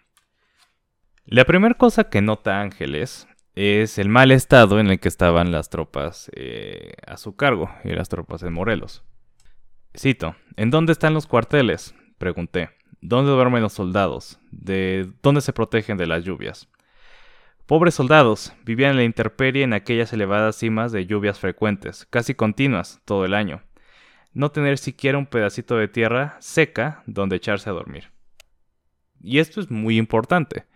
La 1.27 1.45
primera 1.45 1.75
cosa 1.75 2.11
que 2.11 2.21
nota 2.21 2.61
Ángeles 2.61 3.29
es 3.55 3.99
el 3.99 4.09
mal 4.09 4.31
estado 4.31 4.81
en 4.81 4.89
el 4.89 5.01
que 5.01 5.09
estaban 5.09 5.53
las 5.53 5.71
tropas 5.71 6.31
a 7.07 7.17
su 7.17 7.37
cargo 7.37 7.71
y 7.85 7.91
las 7.91 8.09
tropas 8.09 8.43
en 8.43 8.53
Morelos. 8.53 9.05
Cito, 9.97 10.35
¿en 10.57 10.71
dónde 10.71 10.93
están 10.93 11.15
los 11.15 11.27
cuarteles? 11.27 11.95
Pregunté. 12.19 12.71
¿Dónde 13.01 13.31
duermen 13.31 13.63
los 13.63 13.75
soldados? 13.75 14.41
¿De 14.51 15.13
dónde 15.23 15.41
se 15.41 15.53
protegen 15.53 15.99
de 15.99 16.07
las 16.07 16.25
lluvias? 16.25 16.69
Pobres 17.67 17.95
soldados, 17.95 18.53
vivían 18.65 18.93
en 18.93 18.97
la 18.97 19.05
intemperie 19.05 19.63
en 19.63 19.73
aquellas 19.73 20.13
elevadas 20.13 20.57
cimas 20.57 20.91
de 20.91 21.07
lluvias 21.07 21.39
frecuentes, 21.39 22.07
casi 22.11 22.35
continuas, 22.35 23.01
todo 23.05 23.25
el 23.25 23.35
año. 23.35 23.63
No 24.33 24.51
tener 24.51 24.79
siquiera 24.79 25.17
un 25.17 25.27
pedacito 25.27 25.77
de 25.77 25.89
tierra 25.89 26.37
seca 26.41 27.03
donde 27.07 27.37
echarse 27.37 27.71
a 27.71 27.75
dormir. 27.75 28.11
Y 29.21 29.39
esto 29.39 29.61
es 29.61 29.71
muy 29.71 29.97
importante, 29.97 30.67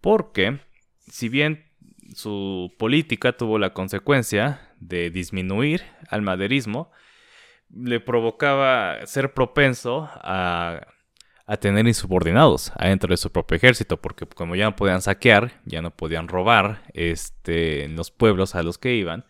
porque 0.00 0.60
si 1.00 1.28
bien 1.28 1.69
su 2.14 2.74
política 2.78 3.32
tuvo 3.32 3.58
la 3.58 3.72
consecuencia 3.72 4.74
de 4.78 5.10
disminuir 5.10 5.82
al 6.08 6.22
maderismo, 6.22 6.90
le 7.68 8.00
provocaba 8.00 9.06
ser 9.06 9.32
propenso 9.32 10.08
a 10.14 11.56
tener 11.58 11.86
insubordinados 11.86 12.72
adentro 12.76 13.10
de 13.10 13.16
su 13.16 13.32
propio 13.32 13.56
ejército, 13.56 14.00
porque 14.00 14.26
como 14.26 14.54
ya 14.54 14.66
no 14.66 14.76
podían 14.76 15.02
saquear, 15.02 15.60
ya 15.64 15.82
no 15.82 15.90
podían 15.90 16.28
robar 16.28 16.82
este, 16.94 17.88
los 17.88 18.12
pueblos 18.12 18.54
a 18.54 18.62
los 18.62 18.78
que 18.78 18.94
iban, 18.94 19.24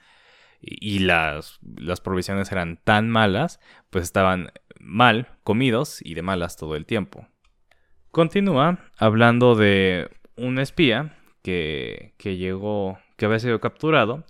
y, 0.61 0.99
las 0.99 1.59
provisiones 2.05 2.53
eran 2.53 2.77
tan 2.85 3.09
malas, 3.09 3.61
pues 3.89 4.05
estaban 4.05 4.53
mal 4.79 5.29
comidos 5.43 6.01
y 6.03 6.13
de 6.13 6.21
malas 6.21 6.57
todo 6.57 6.77
el 6.77 6.85
tiempo. 6.85 7.27
Continúa 8.11 8.91
hablando 8.99 9.55
de 9.55 10.11
un 10.37 10.59
espía 10.59 11.17
que, 11.43 12.15
llegó, 12.23 12.99
que 13.17 13.27
había 13.27 13.39
sido 13.39 13.61
capturado, 13.61 14.25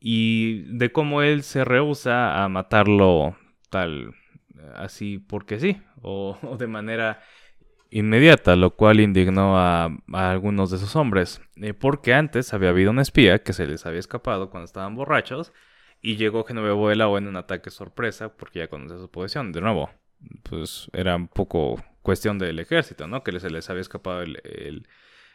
y 0.00 0.62
de 0.76 0.90
cómo 0.92 1.22
él 1.22 1.42
se 1.42 1.64
rehúsa 1.64 2.42
a 2.42 2.48
matarlo 2.48 3.36
tal 3.70 4.14
así 4.74 5.18
porque 5.18 5.58
sí, 5.60 5.80
o, 6.02 6.38
de 6.58 6.66
manera 6.66 7.20
inmediata, 7.90 8.56
lo 8.56 8.70
cual 8.74 9.00
indignó 9.00 9.58
a, 9.58 9.90
algunos 10.12 10.70
de 10.70 10.78
sus 10.78 10.96
hombres, 10.96 11.42
eh, 11.56 11.74
porque 11.74 12.14
antes 12.14 12.54
había 12.54 12.70
habido 12.70 12.90
un 12.90 12.98
espía 12.98 13.42
que 13.42 13.52
se 13.52 13.66
les 13.66 13.84
había 13.86 14.00
escapado 14.00 14.50
cuando 14.50 14.64
estaban 14.64 14.94
borrachos 14.94 15.52
y 16.00 16.16
llegó 16.16 16.44
Genovevo 16.44 16.88
de 16.88 16.96
la 16.96 17.06
en 17.16 17.28
un 17.28 17.36
ataque 17.36 17.70
sorpresa 17.70 18.34
porque 18.36 18.60
ya 18.60 18.68
conocía 18.68 18.98
su 18.98 19.10
posición. 19.10 19.52
De 19.52 19.60
nuevo, 19.60 19.90
pues 20.42 20.90
era 20.92 21.16
un 21.16 21.28
poco 21.28 21.82
cuestión 22.02 22.38
del 22.38 22.58
ejército, 22.58 23.06
¿no? 23.06 23.22
Que 23.22 23.38
se 23.38 23.50
les 23.50 23.68
había 23.70 23.82
escapado 23.82 24.22
el, 24.22 24.88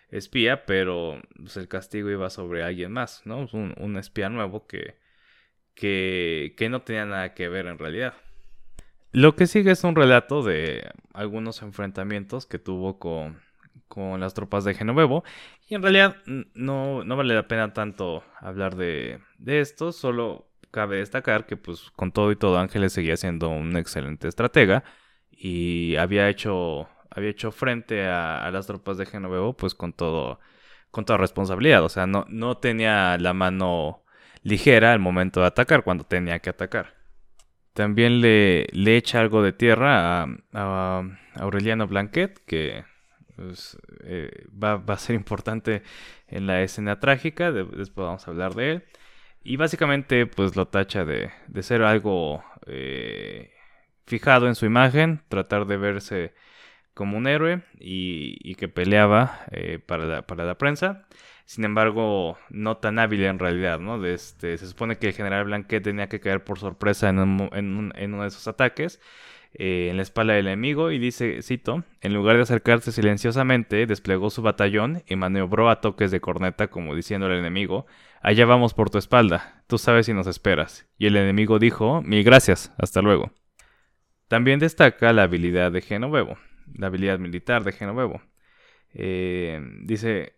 espía, 0.09 0.65
pero 0.65 1.21
pues, 1.35 1.57
el 1.57 1.67
castigo 1.67 2.09
iba 2.09 2.29
sobre 2.29 2.63
alguien 2.63 2.91
más, 2.91 3.21
¿no? 3.25 3.47
Un, 3.51 3.73
un 3.77 3.97
espía 3.97 4.29
nuevo 4.29 4.67
que, 4.67 4.95
que, 5.75 6.55
que 6.57 6.69
no 6.69 6.81
tenía 6.81 7.05
nada 7.05 7.33
que 7.33 7.49
ver 7.49 7.67
en 7.67 7.77
realidad. 7.77 8.13
Lo 9.11 9.35
que 9.35 9.47
sigue 9.47 9.71
es 9.71 9.83
un 9.83 9.95
relato 9.95 10.43
de 10.43 10.91
algunos 11.13 11.61
enfrentamientos 11.61 12.45
que 12.45 12.59
tuvo 12.59 12.99
con, 12.99 13.39
las 14.19 14.33
tropas 14.33 14.63
de 14.63 14.73
Genovevo. 14.73 15.23
Y 15.67 15.75
en 15.75 15.81
realidad 15.81 16.17
no, 16.53 17.03
vale 17.03 17.33
la 17.33 17.47
pena 17.47 17.73
tanto 17.73 18.23
hablar 18.39 18.75
de, 18.75 19.19
esto, 19.45 19.91
solo 19.91 20.47
cabe 20.71 20.97
destacar 20.97 21.45
que 21.45 21.57
pues 21.57 21.89
con 21.95 22.11
todo 22.11 22.31
y 22.31 22.35
todo 22.35 22.59
Ángeles 22.59 22.93
seguía 22.93 23.17
siendo 23.17 23.49
un 23.49 23.77
excelente 23.77 24.27
estratega 24.27 24.83
y 25.31 25.95
había 25.95 26.29
hecho, 26.29 26.87
había 27.17 27.31
hecho 27.31 27.51
frente 27.51 28.05
a, 28.05 28.49
las 28.51 28.67
tropas 28.67 28.97
de 28.97 29.07
Genovevo 29.07 29.57
pues 29.57 29.73
con 29.73 29.91
todo 29.91 30.39
con 30.91 31.03
toda 31.03 31.17
responsabilidad, 31.17 31.83
o 31.83 31.89
sea, 31.89 32.07
no, 32.07 32.25
no 32.29 32.57
tenía 32.57 33.17
la 33.17 33.33
mano 33.33 34.03
ligera 34.43 34.93
al 34.93 34.99
momento 34.99 35.41
de 35.41 35.47
atacar 35.47 35.83
cuando 35.83 36.05
tenía 36.05 36.39
que 36.39 36.49
atacar. 36.49 36.95
También 37.73 38.21
le, 38.21 38.67
le 38.71 38.97
echa 38.97 39.19
algo 39.19 39.43
de 39.43 39.51
tierra 39.51 40.25
a, 40.53 41.03
Aureliano 41.35 41.87
Blanquet, 41.87 42.39
que 42.45 42.85
pues, 43.35 43.77
eh, 44.03 44.45
va, 44.51 44.81
a 44.87 44.97
ser 44.97 45.15
importante 45.15 45.83
en 46.27 46.47
la 46.47 46.61
escena 46.63 46.99
trágica, 46.99 47.51
después 47.51 48.07
vamos 48.07 48.27
a 48.27 48.31
hablar 48.31 48.55
de 48.55 48.71
él. 48.71 48.83
Y 49.43 49.57
básicamente 49.57 50.25
pues 50.25 50.55
lo 50.55 50.67
tacha 50.67 51.05
de, 51.05 51.31
ser 51.61 51.83
algo 51.83 52.43
eh, 52.65 53.51
fijado 54.05 54.47
en 54.47 54.55
su 54.55 54.65
imagen, 54.65 55.21
tratar 55.27 55.67
de 55.67 55.77
verse 55.77 56.33
como 56.97 57.15
un 57.15 57.27
héroe 57.27 57.61
y, 57.79 58.55
que 58.55 58.67
peleaba 58.67 59.41
eh, 59.51 59.79
para, 59.79 60.23
la, 60.25 60.57
prensa 60.57 61.05
sin 61.45 61.63
embargo, 61.63 62.37
no 62.49 62.77
tan 62.77 62.99
hábil 62.99 63.23
en 63.23 63.39
realidad, 63.39 63.79
¿no? 63.79 64.03
Este, 64.05 64.57
se 64.57 64.67
supone 64.67 64.97
que 64.97 65.07
el 65.07 65.13
general 65.13 65.45
Blanquet 65.45 65.81
tenía 65.81 66.09
que 66.09 66.19
caer 66.19 66.43
por 66.43 66.59
sorpresa 66.59 67.07
en, 67.07 67.19
uno 67.19 68.21
de 68.21 68.27
esos 68.27 68.49
ataques 68.49 68.99
eh, 69.53 69.87
en 69.89 69.95
la 69.95 70.03
espalda 70.03 70.33
del 70.33 70.47
enemigo 70.47 70.91
y 70.91 70.99
dice, 70.99 71.41
cito, 71.43 71.85
en 72.01 72.13
lugar 72.13 72.35
de 72.35 72.41
acercarse 72.41 72.91
silenciosamente, 72.91 73.85
desplegó 73.85 74.29
su 74.29 74.41
batallón 74.41 75.03
y 75.07 75.15
maniobró 75.15 75.69
a 75.69 75.79
toques 75.79 76.11
de 76.11 76.19
corneta 76.19 76.67
como 76.67 76.95
diciendo 76.95 77.27
al 77.27 77.33
enemigo, 77.33 77.85
allá 78.21 78.45
vamos 78.45 78.73
por 78.73 78.89
tu 78.89 78.97
espalda, 78.97 79.63
tú 79.67 79.77
sabes 79.77 80.07
si 80.07 80.13
nos 80.13 80.27
esperas. 80.27 80.89
Y 80.97 81.05
el 81.05 81.15
enemigo 81.15 81.59
dijo, 81.59 82.01
mil 82.01 82.25
gracias, 82.25 82.73
hasta 82.77 83.01
luego. 83.01 83.31
También 84.27 84.59
destaca 84.59 85.13
la 85.13 85.23
habilidad 85.23 85.71
de 85.71 85.81
Genovevo, 85.81 86.37
la 86.75 86.87
habilidad 86.87 87.19
militar 87.19 87.63
de 87.63 87.71
Genovevo. 87.71 88.21
Eh, 88.93 89.61
dice, 89.81 90.33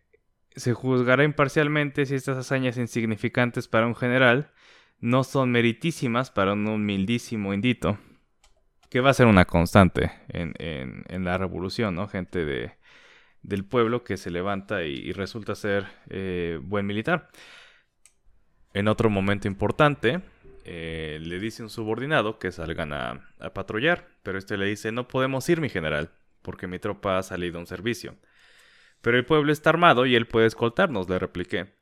se 0.55 0.73
juzgará 0.73 1.23
imparcialmente 1.23 2.05
si 2.05 2.15
estas 2.15 2.37
hazañas 2.37 2.77
insignificantes 2.77 3.67
para 3.67 3.87
un 3.87 3.95
general 3.95 4.51
no 4.99 5.23
son 5.23 5.51
meritísimas 5.51 6.31
para 6.31 6.53
un 6.53 6.67
humildísimo 6.67 7.53
indito. 7.53 7.97
que 8.89 9.01
va 9.01 9.11
a 9.11 9.13
ser 9.13 9.27
una 9.27 9.45
constante 9.45 10.11
en, 10.29 11.23
la 11.23 11.37
revolución, 11.37 11.93
¿no? 11.93 12.07
Gente 12.07 12.43
de, 12.43 12.71
del 13.43 13.63
pueblo 13.63 14.03
que 14.03 14.17
se 14.17 14.31
levanta 14.31 14.83
y, 14.83 15.11
resulta 15.11 15.53
ser 15.53 15.85
eh, 16.09 16.59
buen 16.61 16.87
militar. 16.87 17.29
En 18.73 18.87
otro 18.87 19.11
momento 19.11 19.47
importante, 19.47 20.21
eh, 20.65 21.19
le 21.21 21.39
dice 21.39 21.61
un 21.61 21.69
subordinado 21.69 22.39
que 22.39 22.51
salgan 22.51 22.91
a, 22.93 23.31
a, 23.39 23.53
patrullar, 23.53 24.07
pero 24.23 24.39
este 24.39 24.57
le 24.57 24.65
dice, 24.65 24.91
no 24.91 25.07
podemos 25.07 25.47
ir, 25.49 25.61
mi 25.61 25.69
general, 25.69 26.11
porque 26.49 26.65
mi 26.65 26.79
tropa 26.79 27.19
ha 27.19 27.21
salido 27.21 27.57
a 27.57 27.59
un 27.59 27.67
servicio. 27.67 28.15
Pero 29.01 29.19
el 29.19 29.25
pueblo 29.25 29.51
está 29.51 29.69
armado 29.69 30.07
y 30.07 30.15
él 30.15 30.25
puede 30.25 30.47
escoltarnos, 30.47 31.07
le 31.07 31.19
repliqué. 31.19 31.75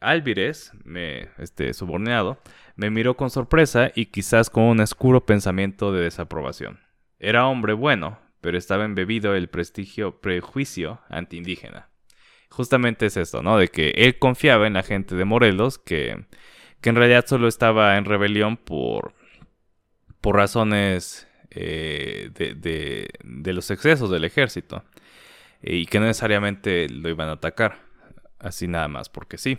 Álvarez, 0.00 0.70
me, 0.84 1.30
este 1.38 1.74
subordinado, 1.74 2.40
me 2.76 2.88
miró 2.88 3.16
con 3.16 3.30
sorpresa 3.30 3.90
y 3.92 4.06
quizás 4.06 4.48
con 4.48 4.62
un 4.62 4.78
oscuro 4.78 5.26
pensamiento 5.26 5.92
de 5.92 6.04
desaprobación. 6.04 6.78
Era 7.18 7.48
hombre 7.48 7.72
bueno, 7.72 8.20
pero 8.40 8.56
estaba 8.56 8.84
embebido 8.84 9.34
el 9.34 9.48
prestigio 9.48 10.20
prejuicio 10.20 11.00
antiindígena. 11.08 11.88
Justamente 12.48 13.06
es 13.06 13.16
esto, 13.16 13.42
¿no? 13.42 13.58
De 13.58 13.66
que 13.66 13.90
él 13.96 14.20
confiaba 14.20 14.68
en 14.68 14.74
la 14.74 14.84
gente 14.84 15.16
de 15.16 15.24
Morelos, 15.24 15.80
que, 15.80 16.26
que 16.80 16.90
en 16.90 16.94
realidad 16.94 17.24
solo 17.26 17.48
estaba 17.48 17.96
en 17.96 18.04
rebelión 18.04 18.56
por, 18.56 19.14
por 20.20 20.36
razones 20.36 21.26
eh, 21.50 22.30
de, 22.34 23.08
de, 23.22 23.52
los 23.52 23.70
excesos 23.70 24.10
del 24.10 24.24
ejército 24.24 24.84
y 25.62 25.86
que 25.86 25.98
no 25.98 26.06
necesariamente 26.06 26.88
lo 26.88 27.08
iban 27.08 27.28
a 27.28 27.32
atacar, 27.32 27.78
así 28.38 28.68
nada 28.68 28.88
más 28.88 29.08
porque 29.08 29.38
sí. 29.38 29.58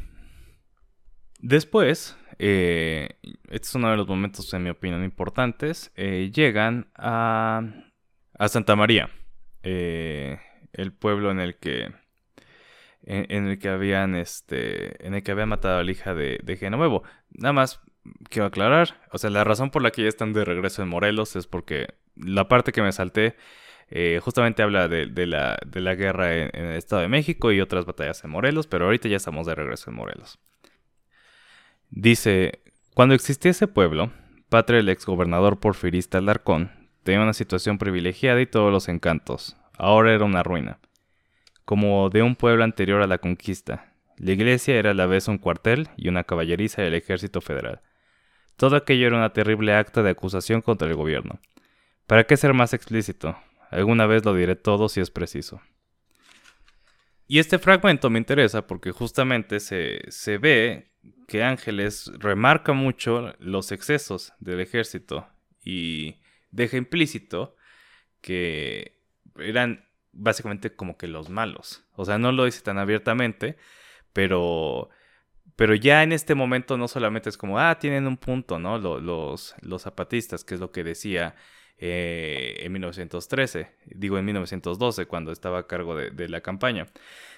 Después, 1.39 2.17
eh, 2.37 3.17
este 3.49 3.67
es 3.67 3.75
uno 3.75 3.89
de 3.89 3.97
los 3.97 4.07
momentos, 4.07 4.53
en 4.53 4.63
mi 4.63 4.69
opinión, 4.69 5.03
importantes, 5.03 5.91
eh, 5.95 6.31
llegan 6.33 6.87
a, 6.95 7.63
a, 8.37 8.47
Santa 8.47 8.75
María, 8.75 9.09
eh, 9.63 10.39
el 10.73 10.93
pueblo 10.93 11.31
en 11.31 11.39
el 11.39 11.57
que 11.57 11.91
en, 13.03 13.47
el 13.47 13.57
que 13.57 13.69
habían 13.69 14.15
este 14.15 15.05
en 15.05 15.15
el 15.15 15.23
que 15.23 15.31
habían 15.31 15.49
matado 15.49 15.79
a 15.79 15.83
la 15.83 15.91
hija 15.91 16.13
de, 16.13 16.39
de 16.43 16.57
Genovevo. 16.57 17.03
Nada 17.31 17.53
más 17.53 17.81
quiero 18.29 18.47
aclarar, 18.47 19.01
o 19.11 19.17
sea, 19.17 19.29
la 19.29 19.43
razón 19.43 19.69
por 19.69 19.81
la 19.81 19.91
que 19.91 20.03
ya 20.03 20.09
están 20.09 20.33
de 20.33 20.45
regreso 20.45 20.81
en 20.81 20.89
Morelos 20.89 21.35
es 21.35 21.47
porque 21.47 21.95
la 22.15 22.47
parte 22.47 22.71
que 22.71 22.81
me 22.81 22.91
salté 22.91 23.35
justamente 24.21 24.63
habla 24.63 24.87
de, 24.87 25.05
la, 25.27 25.59
de, 25.65 25.81
la, 25.81 25.95
guerra 25.95 26.33
en, 26.35 26.49
el 26.53 26.77
Estado 26.77 27.01
de 27.01 27.09
México 27.09 27.51
y 27.51 27.59
otras 27.59 27.85
batallas 27.85 28.23
en 28.23 28.31
Morelos, 28.31 28.67
pero 28.67 28.85
ahorita 28.85 29.09
ya 29.09 29.17
estamos 29.17 29.47
de 29.47 29.55
regreso 29.55 29.89
en 29.89 29.97
Morelos. 29.97 30.39
Dice, 31.89 32.61
cuando 32.93 33.15
existía 33.15 33.51
ese 33.51 33.67
pueblo, 33.67 34.11
Patria 34.47 34.79
el 34.79 34.89
exgobernador 34.89 35.59
porfirista 35.59 36.17
Alarcón 36.17 36.71
tenía 37.03 37.21
una 37.21 37.33
situación 37.33 37.77
privilegiada 37.77 38.41
y 38.41 38.45
todos 38.45 38.71
los 38.71 38.87
encantos. 38.87 39.57
Ahora 39.77 40.13
era 40.13 40.25
una 40.25 40.43
ruina. 40.43 40.79
Como 41.65 42.09
de 42.09 42.21
un 42.21 42.35
pueblo 42.35 42.63
anterior 42.63 43.01
a 43.01 43.07
la 43.07 43.17
conquista. 43.17 43.93
La 44.17 44.31
iglesia 44.31 44.75
era 44.75 44.91
a 44.91 44.93
la 44.93 45.05
vez 45.05 45.27
un 45.27 45.37
cuartel 45.37 45.89
y 45.97 46.09
una 46.09 46.23
caballeriza 46.23 46.81
del 46.81 46.93
ejército 46.93 47.41
federal. 47.41 47.81
Todo 48.55 48.75
aquello 48.75 49.07
era 49.07 49.17
una 49.17 49.33
terrible 49.33 49.73
acta 49.73 50.03
de 50.03 50.11
acusación 50.11 50.61
contra 50.61 50.87
el 50.87 50.95
gobierno. 50.95 51.39
¿Para 52.07 52.25
qué 52.25 52.37
ser 52.37 52.53
más 52.53 52.73
explícito? 52.73 53.37
Alguna 53.69 54.05
vez 54.05 54.25
lo 54.25 54.33
diré 54.33 54.55
todo 54.55 54.89
si 54.89 54.99
es 54.99 55.09
preciso. 55.09 55.61
Y 57.27 57.39
este 57.39 57.59
fragmento 57.59 58.09
me 58.09 58.19
interesa 58.19 58.67
porque 58.67 58.91
justamente 58.91 59.59
se, 59.59 60.01
se 60.09 60.37
ve 60.37 60.91
que 61.27 61.43
Ángeles 61.43 62.11
remarca 62.17 62.73
mucho 62.73 63.33
los 63.39 63.71
excesos 63.71 64.33
del 64.39 64.59
ejército 64.59 65.27
y 65.63 66.17
deja 66.51 66.77
implícito 66.77 67.55
que 68.19 68.97
eran 69.39 69.85
básicamente 70.11 70.75
como 70.75 70.97
que 70.97 71.07
los 71.07 71.29
malos. 71.29 71.85
O 71.93 72.05
sea, 72.05 72.17
no 72.17 72.31
lo 72.31 72.45
dice 72.45 72.61
tan 72.61 72.77
abiertamente, 72.77 73.57
pero, 74.13 74.89
pero 75.55 75.75
ya 75.75 76.03
en 76.03 76.11
este 76.11 76.35
momento 76.35 76.77
no 76.77 76.87
solamente 76.87 77.29
es 77.29 77.37
como, 77.37 77.59
ah, 77.59 77.77
tienen 77.79 78.07
un 78.07 78.17
punto, 78.17 78.59
¿no? 78.59 78.77
Los, 78.77 79.55
los, 79.61 79.81
zapatistas, 79.81 80.43
que 80.43 80.55
es 80.55 80.59
lo 80.59 80.71
que 80.71 80.83
decía 80.83 81.35
eh, 81.77 82.57
en 82.59 82.71
1913, 82.71 83.71
digo 83.85 84.17
en 84.17 84.25
1912, 84.25 85.05
cuando 85.05 85.31
estaba 85.31 85.59
a 85.59 85.67
cargo 85.67 85.95
de 85.95 86.29
la 86.29 86.41
campaña 86.41 86.87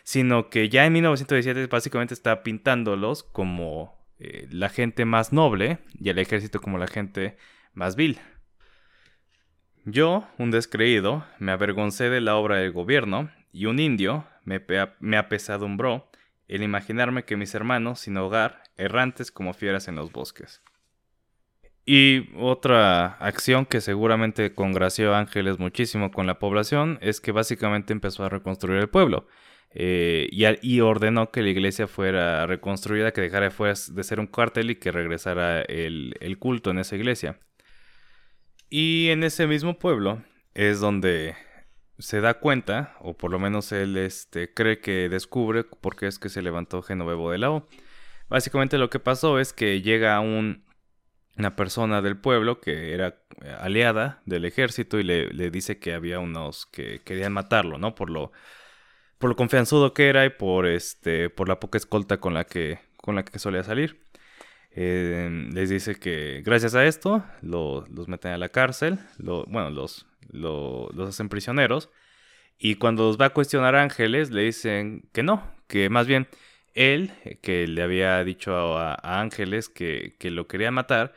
sino 0.04 0.50
que 0.50 0.70
ya 0.70 0.86
en 0.86 0.94
1917 0.94 1.68
básicamente 1.68 2.14
está 2.14 2.44
pintándolos 2.44 3.24
como 3.24 3.98
eh, 4.20 4.48
la 4.52 4.70
gente 4.70 5.06
más 5.06 5.34
noble 5.34 5.80
y 5.94 6.10
el 6.10 6.20
ejército 6.20 6.62
como 6.62 6.78
la 6.78 6.88
gente 6.88 7.38
más 7.74 7.96
vil. 7.96 8.20
Yo, 9.86 10.28
un 10.38 10.52
descreído, 10.52 11.26
me 11.40 11.52
avergoncé 11.52 12.10
de 12.10 12.22
la 12.22 12.36
obra 12.36 12.58
del 12.58 12.72
gobierno 12.72 13.32
y 13.52 13.66
un 13.66 13.80
indio 13.80 14.26
me, 14.46 14.62
me 15.00 15.18
apesadumbró 15.18 16.10
el 16.48 16.64
imaginarme 16.64 17.26
que 17.26 17.38
mis 17.38 17.56
hermanos 17.56 18.02
sin 18.02 18.18
hogar, 18.18 18.64
errantes 18.78 19.32
como 19.32 19.54
fieras 19.54 19.88
en 19.88 19.96
los 19.96 20.12
bosques. 20.12 20.62
Y 21.86 22.30
otra 22.38 23.18
acción 23.20 23.66
que 23.66 23.82
seguramente 23.82 24.54
congració 24.54 25.14
a 25.14 25.20
Ángeles 25.20 25.60
muchísimo 25.60 26.12
con 26.12 26.28
la 26.28 26.40
población 26.40 26.98
es 27.02 27.20
que 27.20 27.34
básicamente 27.34 27.92
empezó 27.92 28.24
a 28.24 28.30
reconstruir 28.30 28.80
el 28.80 28.90
pueblo. 28.90 29.28
Eh, 29.76 30.30
y, 30.32 30.80
ordenó 30.82 31.32
que 31.32 31.42
la 31.42 31.50
iglesia 31.50 31.88
fuera 31.88 32.46
reconstruida, 32.46 33.12
que 33.12 33.22
dejara 33.22 33.50
de 33.50 34.04
ser 34.04 34.20
un 34.20 34.28
cuartel 34.28 34.70
y 34.70 34.76
que 34.76 34.92
regresara 34.92 35.62
el, 35.64 36.38
culto 36.40 36.70
en 36.70 36.80
esa 36.80 36.96
iglesia. 36.96 37.40
Y 38.70 39.10
en 39.10 39.24
ese 39.24 39.48
mismo 39.48 39.80
pueblo 39.80 40.22
es 40.54 40.80
donde 40.80 41.36
se 42.00 42.22
da 42.22 42.36
cuenta, 42.36 42.96
o 43.02 43.16
por 43.16 43.32
lo 43.32 43.40
menos 43.40 43.72
él 43.72 43.98
este, 43.98 44.54
cree 44.54 44.80
que 44.80 45.10
descubre 45.10 45.64
por 45.64 45.96
qué 45.96 46.08
es 46.08 46.20
que 46.20 46.30
se 46.30 46.42
levantó 46.42 46.82
Genovevo 46.82 47.32
de 47.32 47.38
la 47.38 47.52
O. 47.52 47.68
Básicamente 48.30 48.78
lo 48.78 48.90
que 48.90 49.00
pasó 49.00 49.40
es 49.40 49.54
que 49.54 49.82
llega 49.82 50.20
un, 50.20 50.66
una 51.38 51.56
persona 51.56 52.02
del 52.02 52.18
pueblo 52.18 52.60
que 52.62 52.94
era 52.94 53.16
aliada 53.60 54.22
del 54.26 54.46
ejército 54.46 55.00
y 55.00 55.04
le, 55.04 55.28
le 55.30 55.52
dice 55.52 55.80
que 55.80 55.94
había 55.94 56.20
unos 56.20 56.66
que 56.66 57.02
querían 57.04 57.34
matarlo, 57.34 57.78
¿no? 57.78 57.96
Por 57.96 58.10
lo 58.10 58.32
por 59.18 59.30
lo 59.30 59.36
confianzudo 59.38 59.94
que 59.94 60.10
era 60.10 60.26
y 60.26 60.30
por 60.32 60.66
este 60.68 61.30
por 61.30 61.48
la 61.48 61.60
poca 61.60 61.78
escolta 61.78 62.20
con 62.20 62.34
la 62.34 62.46
que 62.46 62.80
con 62.98 63.16
la 63.16 63.24
que 63.24 63.40
solía 63.40 63.64
salir. 63.64 64.04
Eh, 64.76 65.50
les 65.54 65.70
dice 65.70 65.96
que 65.96 66.42
gracias 66.44 66.74
a 66.76 66.86
esto 66.86 67.24
los 67.42 68.08
meten 68.08 68.32
a 68.32 68.38
la 68.38 68.50
cárcel, 68.50 69.00
bueno, 69.20 69.70
los, 69.70 70.08
los 70.30 71.10
hacen 71.10 71.30
prisioneros. 71.30 71.90
Y 72.58 72.76
cuando 72.76 73.04
los 73.04 73.20
va 73.20 73.28
a 73.28 73.34
cuestionar 73.34 73.76
Ángeles, 73.76 74.32
le 74.32 74.44
dicen 74.44 75.10
que 75.12 75.24
no, 75.24 75.44
que 75.68 75.90
más 75.90 76.08
bien 76.08 76.28
él, 76.76 77.12
que 77.42 77.68
le 77.68 77.82
había 77.82 78.24
dicho 78.24 78.78
a, 78.78 79.22
Ángeles 79.22 79.70
que, 79.70 80.16
que, 80.20 80.32
lo 80.32 80.48
quería 80.48 80.72
matar, 80.72 81.14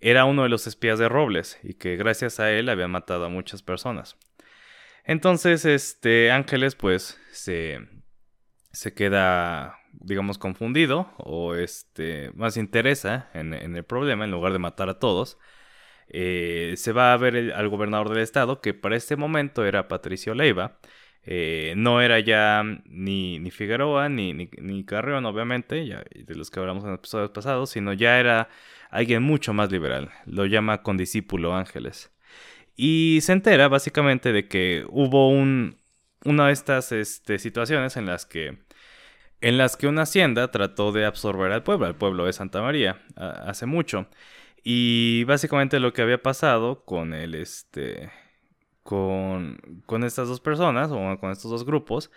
era 0.00 0.24
uno 0.24 0.42
de 0.42 0.48
los 0.48 0.66
espías 0.66 0.98
de 0.98 1.08
Robles 1.08 1.58
y 1.62 1.74
que 1.74 1.96
gracias 1.96 2.40
a 2.40 2.52
él 2.52 2.68
había 2.68 2.88
matado 2.88 3.24
a 3.24 3.28
muchas 3.28 3.62
personas. 3.62 4.16
Entonces, 5.04 5.64
este 5.64 6.30
Ángeles, 6.30 6.74
pues, 6.74 7.20
se, 7.30 7.80
se 8.72 8.94
queda, 8.94 9.78
digamos, 9.92 10.38
confundido 10.38 11.10
o 11.18 11.54
este, 11.54 12.30
más 12.34 12.56
interesa 12.56 13.30
en, 13.34 13.52
el 13.52 13.84
problema 13.84 14.24
en 14.24 14.30
lugar 14.30 14.52
de 14.52 14.58
matar 14.58 14.88
a 14.88 14.98
todos. 14.98 15.38
Eh, 16.08 16.74
se 16.76 16.92
va 16.92 17.12
a 17.12 17.16
ver 17.16 17.52
al 17.54 17.68
gobernador 17.68 18.10
del 18.10 18.22
estado, 18.22 18.60
que 18.60 18.74
para 18.74 18.96
este 18.96 19.16
momento 19.16 19.64
era 19.64 19.88
Patricio 19.88 20.34
Leiva. 20.34 20.78
Eh, 21.26 21.74
no 21.76 22.02
era 22.02 22.20
ya 22.20 22.62
ni, 22.84 23.38
ni 23.38 23.50
Figueroa 23.50 24.10
ni, 24.10 24.34
ni, 24.34 24.50
ni, 24.58 24.84
Carreón, 24.84 25.24
obviamente, 25.24 25.86
ya 25.86 26.04
de 26.14 26.34
los 26.34 26.50
que 26.50 26.60
hablamos 26.60 26.84
en 26.84 26.92
episodios 26.92 27.30
pasados, 27.30 27.70
sino 27.70 27.94
ya 27.94 28.20
era 28.20 28.48
alguien 28.90 29.22
mucho 29.22 29.52
más 29.54 29.72
liberal. 29.72 30.10
Lo 30.26 30.46
llama 30.46 30.82
condiscípulo 30.82 31.54
Ángeles. 31.54 32.12
Y 32.76 33.20
se 33.22 33.32
entera 33.32 33.68
básicamente 33.68 34.32
de 34.32 34.48
que 34.48 34.84
hubo 34.88 35.30
un, 35.30 35.78
una 36.24 36.48
de 36.48 36.52
estas 36.52 36.92
este, 36.92 37.38
situaciones 37.38 37.96
en 37.96 38.06
las 38.06 38.26
que 38.26 38.58
en 39.40 39.58
las 39.58 39.76
que 39.76 39.86
una 39.86 40.02
hacienda 40.02 40.50
trató 40.50 40.90
de 40.90 41.04
absorber 41.04 41.52
al 41.52 41.62
pueblo, 41.62 41.86
al 41.86 41.96
pueblo 41.96 42.24
de 42.24 42.32
Santa 42.32 42.62
María, 42.62 43.02
hace 43.16 43.66
mucho. 43.66 44.08
Y 44.64 45.24
básicamente 45.24 45.78
lo 45.78 45.92
que 45.92 46.02
había 46.02 46.22
pasado 46.22 46.84
con 46.84 47.12
el 47.14 47.34
este 47.34 48.10
con, 48.82 49.82
con 49.86 50.04
estas 50.04 50.28
dos 50.28 50.40
personas 50.40 50.90
o 50.90 51.18
con 51.18 51.30
estos 51.30 51.50
dos 51.50 51.64
grupos 51.64 52.10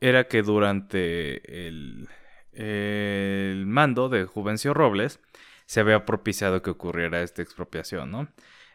era 0.00 0.26
que 0.26 0.42
durante 0.42 1.66
el, 1.68 2.08
el 2.52 3.66
mando 3.66 4.08
de 4.08 4.24
Juvencio 4.24 4.74
Robles 4.74 5.20
se 5.66 5.80
había 5.80 6.04
propiciado 6.04 6.62
que 6.62 6.70
ocurriera 6.70 7.22
esta 7.22 7.42
expropiación, 7.42 8.10
¿no? 8.10 8.28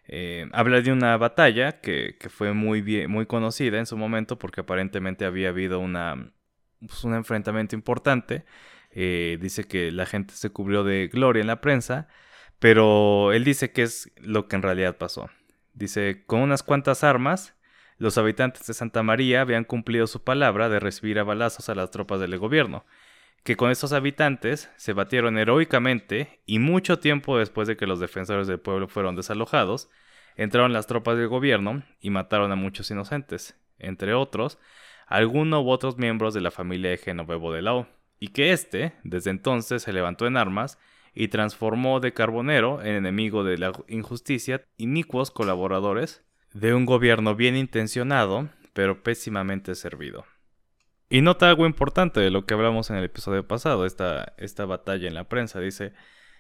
Eh, 0.08 0.48
habla 0.54 0.82
de 0.82 0.92
una 0.92 1.18
batalla 1.18 1.82
que, 1.82 2.16
fue 2.30 2.54
muy, 2.54 2.82
bien, 2.82 3.12
muy 3.12 3.26
conocida 3.26 3.78
en 3.78 3.86
su 3.86 3.98
momento 3.98 4.40
porque 4.40 4.62
aparentemente 4.62 5.26
había 5.26 5.50
habido 5.50 5.80
una, 5.80 6.32
pues, 6.80 7.04
un 7.04 7.14
enfrentamiento 7.14 7.76
importante. 7.76 8.46
Eh, 8.92 9.38
dice 9.42 9.66
que 9.66 9.92
la 9.92 10.06
gente 10.06 10.34
se 10.34 10.50
cubrió 10.50 10.84
de 10.84 11.08
gloria 11.08 11.42
en 11.42 11.48
la 11.48 11.62
prensa, 11.62 12.08
pero 12.60 13.34
él 13.34 13.44
dice 13.44 13.72
que 13.72 13.84
es 13.84 14.12
lo 14.18 14.48
que 14.48 14.56
en 14.56 14.64
realidad 14.64 14.98
pasó. 14.98 15.30
Dice, 15.74 16.24
con 16.26 16.42
unas 16.42 16.64
cuantas 16.64 17.04
armas, 17.04 17.56
los 17.98 18.18
habitantes 18.18 18.66
de 18.68 18.74
Santa 18.74 19.04
María 19.04 19.42
habían 19.42 19.64
cumplido 19.64 20.08
su 20.08 20.24
palabra 20.24 20.70
de 20.70 20.80
recibir 20.80 21.20
a 21.20 21.24
balazos 21.24 21.70
a 21.70 21.76
las 21.76 21.92
tropas 21.92 22.20
del 22.20 22.38
gobierno, 22.38 22.86
que 23.44 23.56
con 23.56 23.72
estos 23.72 23.94
habitantes 23.94 24.70
se 24.76 24.94
batieron 24.94 25.38
heroicamente 25.38 26.42
y 26.46 26.60
mucho 26.60 27.00
tiempo 27.00 27.38
después 27.38 27.68
de 27.68 27.78
que 27.78 27.88
los 27.88 28.00
defensores 28.00 28.48
del 28.48 28.60
pueblo 28.60 28.88
fueron 28.88 29.16
desalojados, 29.16 29.90
entraron 30.36 30.74
las 30.74 30.88
tropas 30.88 31.18
del 31.18 31.28
gobierno 31.28 31.84
y 32.00 32.10
mataron 32.10 32.52
a 32.52 32.56
muchos 32.56 32.92
inocentes, 32.92 33.60
entre 33.80 34.14
otros, 34.14 34.60
algunos 35.08 35.64
u 35.64 35.70
otros 35.70 35.98
miembros 35.98 36.34
de 36.34 36.42
la 36.42 36.52
familia 36.52 36.92
de 36.92 36.98
Genovevo 36.98 37.54
de 37.54 37.62
Lao, 37.62 37.88
y 38.20 38.30
que 38.30 38.52
éste, 38.52 38.94
desde 39.04 39.30
entonces, 39.30 39.84
se 39.84 39.94
levantó 39.94 40.28
en 40.28 40.38
armas 40.38 40.80
y 41.20 41.30
transformó 41.30 42.00
de 42.00 42.14
Carbonero 42.14 42.80
en 42.84 42.94
enemigo 42.94 43.44
de 43.44 43.58
la 43.58 43.72
injusticia 43.88 44.64
inicuos 44.78 45.32
colaboradores 45.32 46.24
de 46.54 46.76
un 46.76 46.86
gobierno 46.86 47.36
bien 47.36 47.58
intencionado, 47.58 48.50
pero 48.74 49.02
pésimamente 49.02 49.74
servido. 49.74 50.26
Y 51.10 51.22
nota 51.22 51.50
algo 51.50 51.66
importante 51.66 52.20
de 52.20 52.30
lo 52.30 52.46
que 52.46 52.54
hablamos 52.54 52.92
en 52.92 52.98
el 52.98 53.04
episodio 53.04 53.48
pasado, 53.48 53.88
esta, 53.88 54.36
esta 54.38 54.66
batalla 54.66 55.08
en 55.08 55.16
la 55.16 55.28
prensa. 55.28 55.60
Dice, 55.60 55.94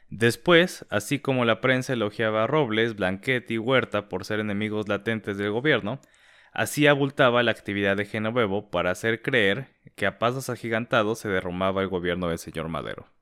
después, 0.09 0.85
así 0.91 1.17
como 1.17 1.43
la 1.43 1.59
prensa 1.59 1.93
elogiaba 1.93 2.43
a 2.43 2.47
Robles, 2.47 2.95
Blanquet 2.95 3.49
y 3.49 3.57
Huerta 3.57 4.09
por 4.09 4.25
ser 4.25 4.39
enemigos 4.39 4.87
latentes 4.87 5.39
del 5.39 5.49
gobierno, 5.49 6.01
así 6.53 6.85
abultaba 6.85 7.41
la 7.41 7.49
actividad 7.49 7.97
de 7.97 8.05
Genovevo 8.05 8.69
para 8.69 8.91
hacer 8.91 9.23
creer 9.23 9.69
que 9.95 10.05
a 10.05 10.19
pasos 10.19 10.51
agigantados 10.51 11.17
se 11.17 11.29
derrumbaba 11.29 11.81
el 11.81 11.87
gobierno 11.87 12.27
del 12.27 12.37
señor 12.37 12.67
Madero. 12.67 13.16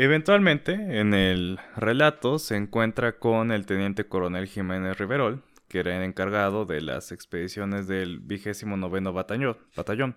Eventualmente, 0.00 0.74
en 0.74 1.12
el 1.12 1.58
relato 1.74 2.38
se 2.38 2.54
encuentra 2.54 3.18
con 3.18 3.50
el 3.50 3.66
teniente 3.66 4.06
coronel 4.06 4.46
Jiménez 4.46 4.96
Riverol, 4.96 5.42
que 5.66 5.80
era 5.80 5.96
el 5.96 6.04
encargado 6.04 6.66
de 6.66 6.80
las 6.82 7.10
expediciones 7.10 7.88
del 7.88 8.20
vigésimo 8.20 8.76
noveno 8.76 9.12
batallón. 9.12 10.16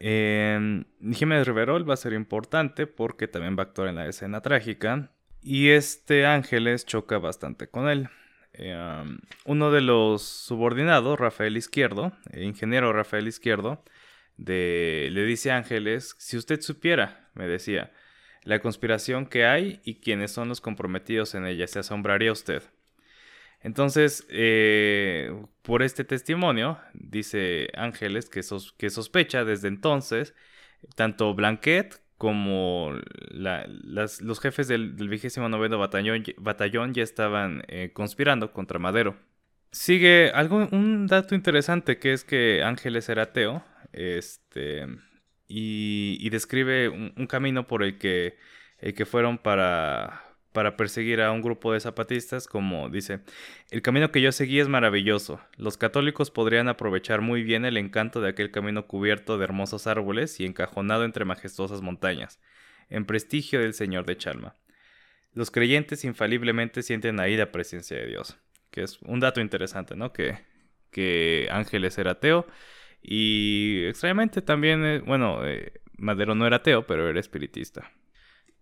Jiménez 0.00 1.46
Riverol 1.46 1.86
va 1.86 1.92
a 1.92 1.98
ser 1.98 2.14
importante 2.14 2.86
porque 2.86 3.28
también 3.28 3.58
va 3.58 3.64
a 3.64 3.66
actuar 3.66 3.88
en 3.88 3.96
la 3.96 4.06
escena 4.06 4.40
trágica 4.40 5.10
y 5.42 5.68
este 5.68 6.24
Ángeles 6.24 6.86
choca 6.86 7.18
bastante 7.18 7.68
con 7.68 7.90
él. 7.90 8.08
Eh, 8.54 8.74
uno 9.44 9.70
de 9.70 9.82
los 9.82 10.22
subordinados, 10.22 11.20
Rafael 11.20 11.58
Izquierdo, 11.58 12.12
el 12.30 12.44
ingeniero 12.44 12.90
Rafael 12.94 13.28
Izquierdo, 13.28 13.84
le 14.38 15.24
dice 15.26 15.50
a 15.50 15.58
Ángeles, 15.58 16.16
si 16.16 16.38
usted 16.38 16.62
supiera, 16.62 17.28
me 17.34 17.46
decía, 17.46 17.92
la 18.44 18.60
conspiración 18.60 19.26
que 19.26 19.46
hay 19.46 19.80
y 19.84 19.96
quiénes 19.96 20.32
son 20.32 20.48
los 20.48 20.60
comprometidos 20.60 21.34
en 21.34 21.46
ella, 21.46 21.66
se 21.66 21.78
asombraría 21.78 22.32
usted. 22.32 22.62
Entonces, 23.62 24.26
eh, 24.28 25.32
por 25.62 25.82
este 25.82 26.04
testimonio, 26.04 26.78
dice 26.94 27.68
Ángeles 27.74 28.28
que, 28.28 28.42
sospecha 28.90 29.44
desde 29.44 29.68
entonces, 29.68 30.34
tanto 30.96 31.32
Blanquet 31.34 32.02
como 32.18 32.92
los 33.30 34.40
jefes 34.40 34.68
del, 34.68 34.92
vigésimo 35.08 35.48
noveno 35.48 35.78
batallón, 35.78 36.24
batallón, 36.38 36.94
ya 36.94 37.02
estaban 37.02 37.62
eh, 37.68 37.90
conspirando 37.92 38.52
contra 38.52 38.78
Madero. 38.78 39.16
Sigue 39.70 40.30
algo, 40.34 40.68
un 40.70 41.06
dato 41.06 41.34
interesante 41.34 41.98
que 41.98 42.12
es 42.12 42.24
que 42.24 42.62
Ángeles 42.62 43.08
era 43.08 43.22
ateo, 43.22 43.64
este, 43.92 44.86
y, 45.54 46.30
describe 46.30 46.88
un, 46.88 47.26
camino 47.26 47.66
por 47.66 47.82
el 47.82 47.98
que, 47.98 48.38
el 48.78 48.94
que 48.94 49.04
fueron 49.04 49.36
para, 49.36 50.24
para 50.52 50.78
perseguir 50.78 51.20
a 51.20 51.30
un 51.30 51.42
grupo 51.42 51.74
de 51.74 51.80
zapatistas, 51.80 52.46
como 52.46 52.88
dice, 52.88 53.20
el 53.70 53.82
camino 53.82 54.10
que 54.10 54.22
yo 54.22 54.32
seguí 54.32 54.60
es 54.60 54.68
maravilloso. 54.68 55.40
Los 55.58 55.76
católicos 55.76 56.30
podrían 56.30 56.68
aprovechar 56.68 57.20
muy 57.20 57.42
bien 57.42 57.66
el 57.66 57.76
encanto 57.76 58.22
de 58.22 58.30
aquel 58.30 58.50
camino 58.50 58.86
cubierto 58.86 59.36
de 59.36 59.44
hermosos 59.44 59.86
árboles 59.86 60.40
y 60.40 60.46
encajonado 60.46 61.04
entre 61.04 61.26
majestuosas 61.26 61.82
montañas, 61.82 62.40
en 62.88 63.04
prestigio 63.04 63.60
del 63.60 63.74
Señor 63.74 64.06
de 64.06 64.16
Chalma. 64.16 64.56
Los 65.34 65.50
creyentes 65.50 66.04
infaliblemente 66.04 66.82
sienten 66.82 67.20
ahí 67.20 67.36
la 67.36 67.52
presencia 67.52 67.98
de 67.98 68.06
Dios, 68.06 68.38
que 68.70 68.84
es 68.84 69.02
un 69.02 69.20
dato 69.20 69.42
interesante, 69.42 69.96
¿no? 69.96 70.14
Que, 70.14 70.38
que 70.90 71.48
Ángeles 71.50 71.98
era 71.98 72.12
ateo 72.12 72.46
y 73.02 73.84
extrañamente 73.86 74.42
también, 74.42 74.84
eh, 74.84 75.00
bueno, 75.00 75.44
eh, 75.44 75.80
Madero 75.96 76.34
no 76.34 76.46
era 76.46 76.56
ateo, 76.56 76.86
pero 76.86 77.08
era 77.08 77.18
espiritista. 77.18 77.90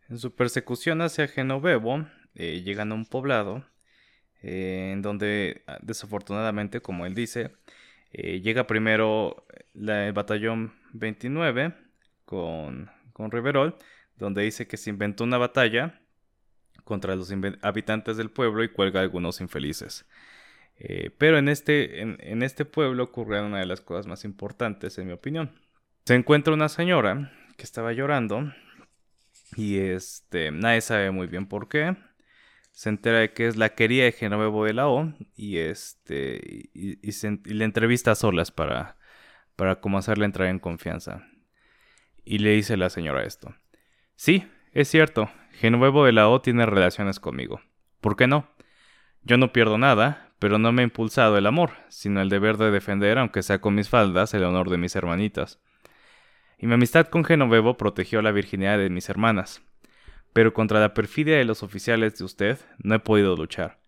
En 0.08 0.18
su 0.18 0.34
persecución 0.34 1.02
hacia 1.02 1.28
Genovevo, 1.28 2.06
eh, 2.34 2.62
llegan 2.62 2.90
a 2.92 2.94
un 2.94 3.06
poblado 3.06 3.66
en 4.42 5.02
donde 5.02 5.62
ah, 5.66 5.78
desafortunadamente, 5.82 6.80
como 6.80 7.04
él 7.04 7.14
dice, 7.14 7.52
llega 8.12 8.66
primero 8.66 9.44
el 9.74 10.12
batallón 10.14 10.72
29 10.94 11.74
con, 12.24 12.90
con 13.12 13.30
Riverol, 13.30 13.76
donde 14.16 14.42
dice 14.42 14.66
que 14.66 14.78
se 14.78 14.88
inventó 14.88 15.24
una 15.24 15.36
batalla 15.36 16.00
contra 16.84 17.14
los 17.14 17.32
habitantes 17.60 18.16
del 18.16 18.30
pueblo 18.30 18.64
y 18.64 18.68
cuelga 18.70 19.00
a 19.00 19.02
algunos 19.02 19.42
infelices. 19.42 20.06
Pero 21.18 21.38
en 21.38 21.48
este, 21.48 22.00
en, 22.00 22.16
en 22.20 22.42
este 22.42 22.64
pueblo 22.64 23.04
ocurrió 23.04 23.44
una 23.44 23.58
de 23.58 23.66
las 23.66 23.80
cosas 23.80 24.06
más 24.06 24.24
importantes, 24.24 24.98
en 24.98 25.06
mi 25.06 25.12
opinión. 25.12 25.52
Se 26.04 26.14
encuentra 26.14 26.54
una 26.54 26.68
señora 26.68 27.32
que 27.56 27.64
estaba 27.64 27.92
llorando 27.92 28.52
y 29.56 29.78
este, 29.78 30.50
nadie 30.50 30.80
sabe 30.80 31.10
muy 31.10 31.26
bien 31.26 31.46
por 31.46 31.68
qué. 31.68 31.96
Se 32.72 32.88
entera 32.88 33.18
de 33.18 33.32
que 33.32 33.46
es 33.46 33.56
la 33.56 33.70
querida 33.70 34.04
de 34.04 34.12
Genovevo 34.12 34.64
de 34.64 34.72
la 34.72 34.88
O. 34.88 35.12
Y 35.34 35.58
este. 35.58 36.68
Y, 36.72 36.98
le 37.54 37.64
entrevista 37.64 38.12
a 38.12 38.14
solas 38.14 38.50
para. 38.50 38.96
Para 39.56 39.80
como 39.80 39.98
hacerle 39.98 40.24
entrar 40.24 40.48
en 40.48 40.58
confianza. 40.58 41.26
Y 42.24 42.38
le 42.38 42.52
dice 42.52 42.76
la 42.76 42.90
señora 42.90 43.24
esto. 43.24 43.54
Sí, 44.16 44.48
es 44.72 44.88
cierto. 44.88 45.30
Genovevo 45.52 46.06
de 46.06 46.12
la 46.12 46.28
O 46.28 46.40
tiene 46.40 46.64
relaciones 46.64 47.20
conmigo. 47.20 47.60
¿Por 48.00 48.16
qué 48.16 48.26
no? 48.26 48.48
Yo 49.22 49.36
no 49.36 49.52
pierdo 49.52 49.76
nada, 49.76 50.29
pero 50.40 50.58
no 50.58 50.72
me 50.72 50.82
ha 50.82 50.84
impulsado 50.84 51.38
el 51.38 51.46
amor, 51.46 51.70
sino 51.88 52.20
el 52.20 52.28
deber 52.28 52.56
de 52.56 52.72
defender, 52.72 53.18
aunque 53.18 53.44
sea 53.44 53.60
con 53.60 53.76
mis 53.76 53.88
faldas, 53.88 54.34
el 54.34 54.42
honor 54.42 54.68
de 54.68 54.78
mis 54.78 54.96
hermanitas 54.96 55.60
y 56.60 56.66
mi 56.66 56.74
amistad 56.74 57.06
con 57.06 57.24
Genovevo 57.24 57.78
protegió 57.78 58.20
la 58.20 58.32
virginidad 58.32 58.78
de 58.78 58.90
mis 58.90 59.08
hermanas. 59.08 59.62
Pero 60.34 60.52
contra 60.52 60.78
la 60.78 60.92
perfidia 60.92 61.38
de 61.38 61.44
los 61.44 61.62
oficiales 61.62 62.18
de 62.18 62.24
usted 62.24 62.58
no 62.78 62.94
he 62.94 62.98
podido 62.98 63.34
luchar. 63.34 63.80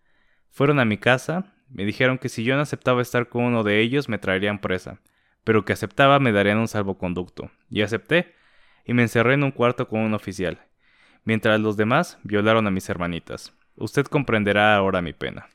Fueron 0.49 0.79
a 0.79 0.85
mi 0.85 0.97
casa, 0.97 1.53
me 1.69 1.85
dijeron 1.85 2.17
que 2.17 2.29
si 2.29 2.43
yo 2.43 2.55
no 2.55 2.61
aceptaba 2.61 3.01
estar 3.01 3.29
con 3.29 3.43
uno 3.43 3.63
de 3.63 3.79
ellos 3.79 4.09
me 4.09 4.17
traerían 4.17 4.59
presa, 4.59 4.99
pero 5.43 5.65
que 5.65 5.73
aceptaba 5.73 6.19
me 6.19 6.31
darían 6.31 6.57
un 6.57 6.67
salvoconducto. 6.67 7.51
Y 7.69 7.83
acepté, 7.83 8.33
y 8.85 8.93
me 8.93 9.03
encerré 9.03 9.35
en 9.35 9.43
un 9.43 9.51
cuarto 9.51 9.87
con 9.87 10.01
un 10.01 10.15
oficial, 10.15 10.59
mientras 11.25 11.59
los 11.59 11.77
demás 11.77 12.17
violaron 12.23 12.65
a 12.65 12.71
mis 12.71 12.89
hermanitas. 12.89 13.55
Usted 13.75 14.05
comprenderá 14.05 14.75
ahora 14.75 15.01
mi 15.03 15.13
pena. 15.13 15.47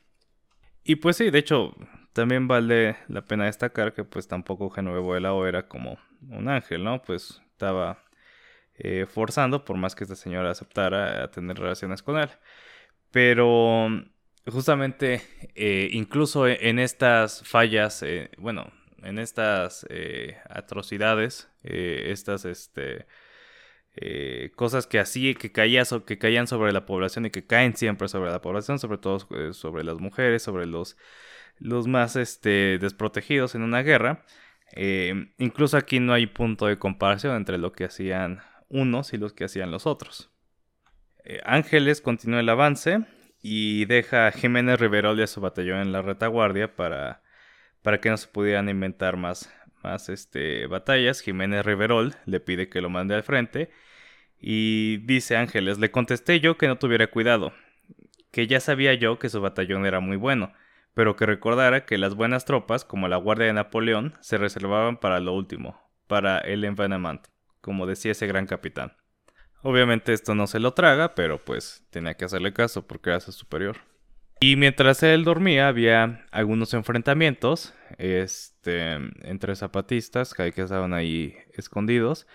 Y 0.83 0.95
pues 0.97 1.17
sí, 1.17 1.29
de 1.29 1.39
hecho, 1.39 1.75
también 2.13 2.47
vale 2.47 2.97
la 3.07 3.23
pena 3.23 3.45
destacar 3.45 3.93
que 3.93 4.03
pues 4.03 4.27
tampoco 4.27 4.69
Genovevo 4.69 5.13
de 5.13 5.21
la 5.21 5.33
O 5.33 5.45
era 5.45 5.67
como 5.67 5.97
un 6.29 6.49
ángel, 6.49 6.83
¿no? 6.83 7.01
Pues 7.01 7.41
estaba 7.51 8.03
eh, 8.81 9.05
forzando, 9.07 9.65
por 9.65 9.77
más 9.77 9.93
que 9.93 10.05
esta 10.05 10.15
señora 10.15 10.51
aceptara 10.51 11.23
a 11.23 11.31
tener 11.31 11.57
relaciones 11.57 12.01
con 12.01 12.17
él. 12.17 12.29
Pero 13.11 13.87
justamente, 14.47 15.21
eh, 15.55 15.89
incluso 15.91 16.47
e-, 16.47 16.69
en 16.69 16.79
estas 16.79 17.43
fallas, 17.47 18.03
eh, 18.03 18.31
bueno, 18.37 18.71
en 19.03 19.19
estas 19.19 19.85
atrocidades, 20.49 21.49
estas 21.63 22.45
este, 22.45 23.05
cosas 24.55 24.87
que 24.87 24.99
así, 24.99 25.35
que, 25.35 25.51
que 25.51 26.17
caían 26.17 26.47
sobre 26.47 26.71
la 26.71 26.85
población 26.85 27.25
y 27.25 27.31
que 27.31 27.45
caen 27.45 27.75
siempre 27.75 28.07
sobre 28.07 28.31
la 28.31 28.41
población, 28.41 28.79
sobre 28.79 28.97
todo 28.97 29.19
sobre 29.53 29.83
las 29.83 29.99
mujeres, 29.99 30.43
sobre 30.43 30.65
los, 30.65 30.95
más 31.87 32.15
este, 32.15 32.77
desprotegidos 32.79 33.55
en 33.55 33.63
una 33.63 33.81
guerra, 33.81 34.25
eh, 34.73 35.31
incluso 35.37 35.77
aquí 35.77 35.99
no 35.99 36.13
hay 36.13 36.27
punto 36.27 36.67
de 36.67 36.77
comparación 36.77 37.35
entre 37.35 37.57
lo 37.57 37.71
que 37.71 37.85
hacían 37.85 38.41
unos 38.69 39.13
y 39.13 39.17
los 39.17 39.33
que 39.33 39.45
hacían 39.45 39.71
los 39.71 39.87
otros. 39.87 40.31
Eh, 41.25 41.41
Ángeles 41.43 42.01
continúa 42.01 42.39
el 42.39 42.49
avance 42.49 43.05
y 43.41 43.85
deja 43.85 44.27
a 44.27 44.31
Jiménez 44.31 44.79
Riverol 44.79 45.19
y 45.19 45.23
a 45.23 45.27
su 45.27 45.41
batallón 45.41 45.79
en 45.79 45.91
la 45.91 46.01
retaguardia 46.01 46.75
para 46.75 47.21
que 48.01 48.09
no 48.09 48.17
se 48.17 48.27
pudieran 48.27 48.69
inventar 48.69 49.17
más, 49.17 49.51
más 49.83 50.09
este, 50.09 50.67
batallas. 50.67 51.21
Jiménez 51.21 51.65
Riverol 51.65 52.15
le 52.25 52.39
pide 52.39 52.69
que 52.69 52.81
lo 52.81 52.89
mande 52.89 53.15
al 53.15 53.23
frente 53.23 53.69
y 54.39 54.97
dice 54.97 55.37
Ángeles, 55.37 55.79
le 55.79 55.91
contesté 55.91 56.39
yo 56.39 56.57
que 56.57 56.67
no 56.67 56.77
tuviera 56.77 57.07
cuidado, 57.07 57.53
que 58.31 58.47
ya 58.47 58.59
sabía 58.59 58.93
yo 58.93 59.19
que 59.19 59.29
su 59.29 59.41
batallón 59.41 59.85
era 59.85 59.99
muy 59.99 60.17
bueno 60.17 60.53
pero 60.99 61.15
que 61.15 61.25
recordara 61.25 61.85
que 61.85 61.97
las 61.97 62.15
buenas 62.15 62.43
tropas, 62.43 62.83
como 62.83 63.07
la 63.07 63.15
Guardia 63.15 63.47
de 63.47 63.53
Napoleón, 63.53 64.15
se 64.19 64.37
reservaban 64.37 64.97
para 64.97 65.21
lo 65.21 65.33
último, 65.33 65.79
para 66.07 66.39
el 66.39 66.63
envenenamiento, 66.65 67.29
como 67.61 67.85
decía 67.85 68.11
ese 68.11 68.27
gran 68.27 68.45
capitán. 68.45 68.97
Obviamente 69.61 70.11
esto 70.11 70.35
no 70.35 70.45
se 70.45 70.59
lo 70.59 70.73
traga, 70.73 71.15
pero 71.15 71.37
pues 71.37 71.85
tenía 71.89 72.15
que 72.15 72.25
hacerle 72.25 72.51
caso 72.51 72.85
porque 72.85 73.11
era 73.11 73.21
su 73.21 73.31
superior. 73.31 73.77
Y 74.41 74.55
mientras 74.55 75.03
él 75.03 75.25
dormía 75.25 75.67
había 75.67 76.25
algunos 76.31 76.73
enfrentamientos 76.73 77.73
este, 77.97 78.93
entre 79.23 79.55
zapatistas 79.55 80.33
que 80.33 80.47
estaban 80.55 80.93
ahí 80.93 81.35
escondidos. 81.53 82.25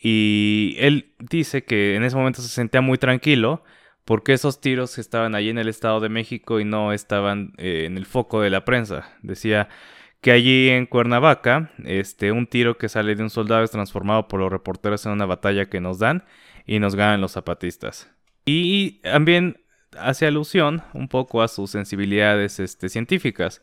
Y 0.00 0.76
él 0.78 1.14
dice 1.18 1.64
que 1.64 1.96
en 1.96 2.04
ese 2.04 2.16
momento 2.16 2.42
se 2.42 2.48
sentía 2.48 2.80
muy 2.80 2.98
tranquilo 2.98 3.64
porque 4.04 4.32
esos 4.32 4.60
tiros 4.60 4.98
estaban 4.98 5.34
allí 5.34 5.50
en 5.50 5.58
el 5.58 5.68
Estado 5.68 6.00
de 6.00 6.08
México 6.08 6.60
y 6.60 6.64
no 6.64 6.92
estaban 6.92 7.52
eh, 7.58 7.84
en 7.86 7.96
el 7.96 8.06
foco 8.06 8.40
de 8.40 8.50
la 8.50 8.64
prensa. 8.64 9.10
Decía 9.22 9.68
que 10.20 10.32
allí 10.32 10.68
en 10.68 10.86
Cuernavaca, 10.86 11.72
este, 11.84 12.32
un 12.32 12.46
tiro 12.46 12.78
que 12.78 12.88
sale 12.88 13.14
de 13.14 13.22
un 13.22 13.30
soldado 13.30 13.64
es 13.64 13.70
transformado 13.70 14.28
por 14.28 14.40
los 14.40 14.50
reporteros 14.50 15.04
en 15.06 15.12
una 15.12 15.26
batalla 15.26 15.68
que 15.68 15.80
nos 15.80 15.98
dan 15.98 16.24
y 16.66 16.78
nos 16.78 16.94
ganan 16.94 17.20
los 17.20 17.32
zapatistas. 17.32 18.10
Y 18.44 19.00
también 19.02 19.60
hace 20.00 20.26
alusión 20.26 20.82
un 20.94 21.08
poco 21.08 21.42
a 21.42 21.48
sus 21.48 21.70
sensibilidades 21.70 22.60
este, 22.60 22.88
científicas. 22.88 23.62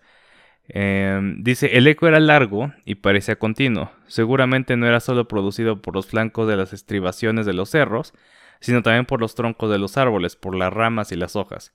Em, 0.67 1.43
dice, 1.43 1.77
el 1.77 1.87
eco 1.87 2.07
era 2.07 2.19
largo 2.19 2.73
y 2.85 2.95
parecía 2.95 3.37
continuo. 3.37 3.91
Seguramente 4.07 4.77
no 4.77 4.87
era 4.87 4.99
solo 4.99 5.27
producido 5.27 5.81
por 5.81 5.95
los 5.95 6.07
flancos 6.07 6.47
de 6.47 6.57
las 6.57 6.73
estribaciones 6.73 7.45
de 7.45 7.53
los 7.53 7.69
cerros, 7.69 8.13
sino 8.59 8.81
también 8.81 9.05
por 9.05 9.19
los 9.21 9.35
troncos 9.35 9.69
de 9.71 9.77
los 9.77 9.97
árboles, 9.97 10.35
por 10.35 10.55
las 10.55 10.73
ramas 10.73 11.11
y 11.11 11.15
las 11.15 11.35
hojas. 11.35 11.73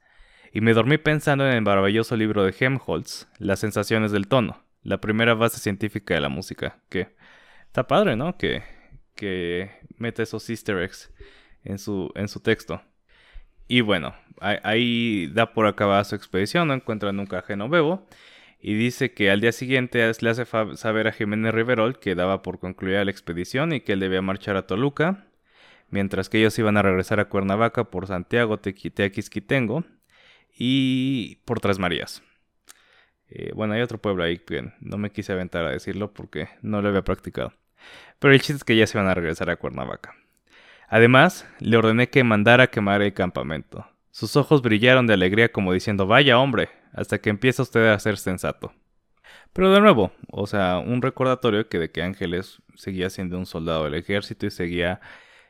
Y 0.53 0.61
me 0.61 0.73
dormí 0.73 0.99
pensando 0.99 1.47
en 1.47 1.55
el 1.55 1.63
maravilloso 1.63 2.17
libro 2.17 2.45
de 2.45 2.55
Helmholtz, 2.59 3.29
Las 3.39 3.61
sensaciones 3.61 4.11
del 4.11 4.27
tono, 4.27 4.65
la 4.83 5.01
primera 5.01 5.35
base 5.35 5.61
científica 5.61 6.15
de 6.15 6.21
la 6.21 6.29
música, 6.29 6.81
que 6.89 7.15
está 7.67 7.87
padre, 7.87 8.17
¿no? 8.17 8.37
Que, 8.37 8.65
que 9.15 9.71
mete 9.97 10.25
esos 10.25 10.49
easter 10.51 10.79
eggs 10.79 11.13
en 11.63 11.79
su, 11.79 12.11
en 12.17 12.27
su 12.27 12.41
texto. 12.41 12.83
Y 13.71 13.83
bueno, 13.83 14.17
ahí 14.41 15.29
da 15.33 15.53
por 15.53 15.69
acabada 15.69 16.03
su 16.03 16.17
expedición, 16.17 16.67
no 16.67 16.75
encuentra 16.75 17.13
nunca 17.13 17.39
a 17.39 17.43
Genovevo 17.43 18.05
y 18.61 18.75
dice 18.75 19.13
que 19.13 19.31
al 19.31 19.41
día 19.41 19.53
siguiente 19.53 20.11
le 20.21 20.31
hace 20.31 20.45
saber 20.75 21.07
a 21.07 21.13
Jiménez 21.13 21.55
Riverol 21.55 22.01
que 22.01 22.17
daba 22.17 22.43
por 22.43 22.59
concluida 22.59 23.05
la 23.05 23.13
expedición 23.13 23.73
y 23.73 23.81
que 23.81 23.93
él 23.93 24.01
debía 24.01 24.23
marchar 24.23 24.57
a 24.57 24.67
Toluca, 24.67 25.25
mientras 25.89 26.29
que 26.29 26.39
ellos 26.39 26.59
iban 26.59 26.79
a 26.79 26.83
regresar 26.83 27.21
a 27.21 27.27
Cuernavaca 27.27 27.85
por 27.85 28.09
Santiago, 28.09 28.59
Tequitequisquitengo 28.59 29.85
y 30.59 31.37
por 31.45 31.61
Tres 31.61 31.79
Marías. 31.79 32.25
Eh, 33.29 33.53
bueno, 33.55 33.75
hay 33.75 33.83
otro 33.83 33.99
pueblo 33.99 34.25
ahí 34.25 34.39
que 34.39 34.73
no 34.81 34.99
me 34.99 35.13
quise 35.13 35.33
aventar 35.33 35.65
a 35.65 35.71
decirlo 35.71 36.13
porque 36.13 36.49
no 36.61 36.83
lo 36.83 36.89
había 36.89 37.03
practicado. 37.03 37.53
Pero 38.19 38.35
el 38.35 38.41
chiste 38.41 38.55
es 38.55 38.65
que 38.65 38.75
ya 38.75 38.89
se 38.89 38.99
van 38.99 39.07
a 39.07 39.15
regresar 39.15 39.49
a 39.49 39.55
Cuernavaca. 39.55 40.17
Además, 40.91 41.47
le 41.61 41.77
ordené 41.77 42.11
que 42.11 42.25
mandara 42.25 42.67
quemar 42.67 43.01
el 43.01 43.15
campamento. 43.15 43.87
Sus 44.11 44.35
ojos 44.35 44.61
brillaron 44.61 45.07
de 45.07 45.15
alegría 45.15 45.53
como 45.53 45.73
diciendo, 45.73 46.09
vaya 46.09 46.39
hombre, 46.41 46.69
hasta 46.93 47.19
que 47.19 47.31
empieza 47.31 47.63
usted 47.63 47.87
a 47.87 47.99
ser 48.01 48.19
sensato. 48.19 48.73
Pero 49.53 49.73
de 49.73 49.81
nuevo, 49.81 50.13
o 50.33 50.49
sea, 50.49 50.79
un 50.79 51.01
recordatorio 51.01 51.69
que 51.69 51.79
de 51.79 51.93
que 51.93 52.03
Ángeles 52.03 52.61
seguía 52.75 53.09
siendo 53.09 53.39
un 53.39 53.47
soldado 53.47 53.85
del 53.85 53.95
ejército 53.95 54.47
y 54.47 54.51
seguía 54.51 55.01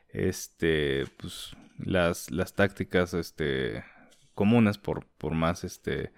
este 0.09 1.05
pues 1.17 1.55
las, 1.79 2.29
las 2.29 2.53
tácticas 2.53 3.13
este 3.13 3.83
comunes 4.35 4.77
por, 4.77 5.05
por 5.17 5.33
más 5.33 5.63
este 5.63 6.11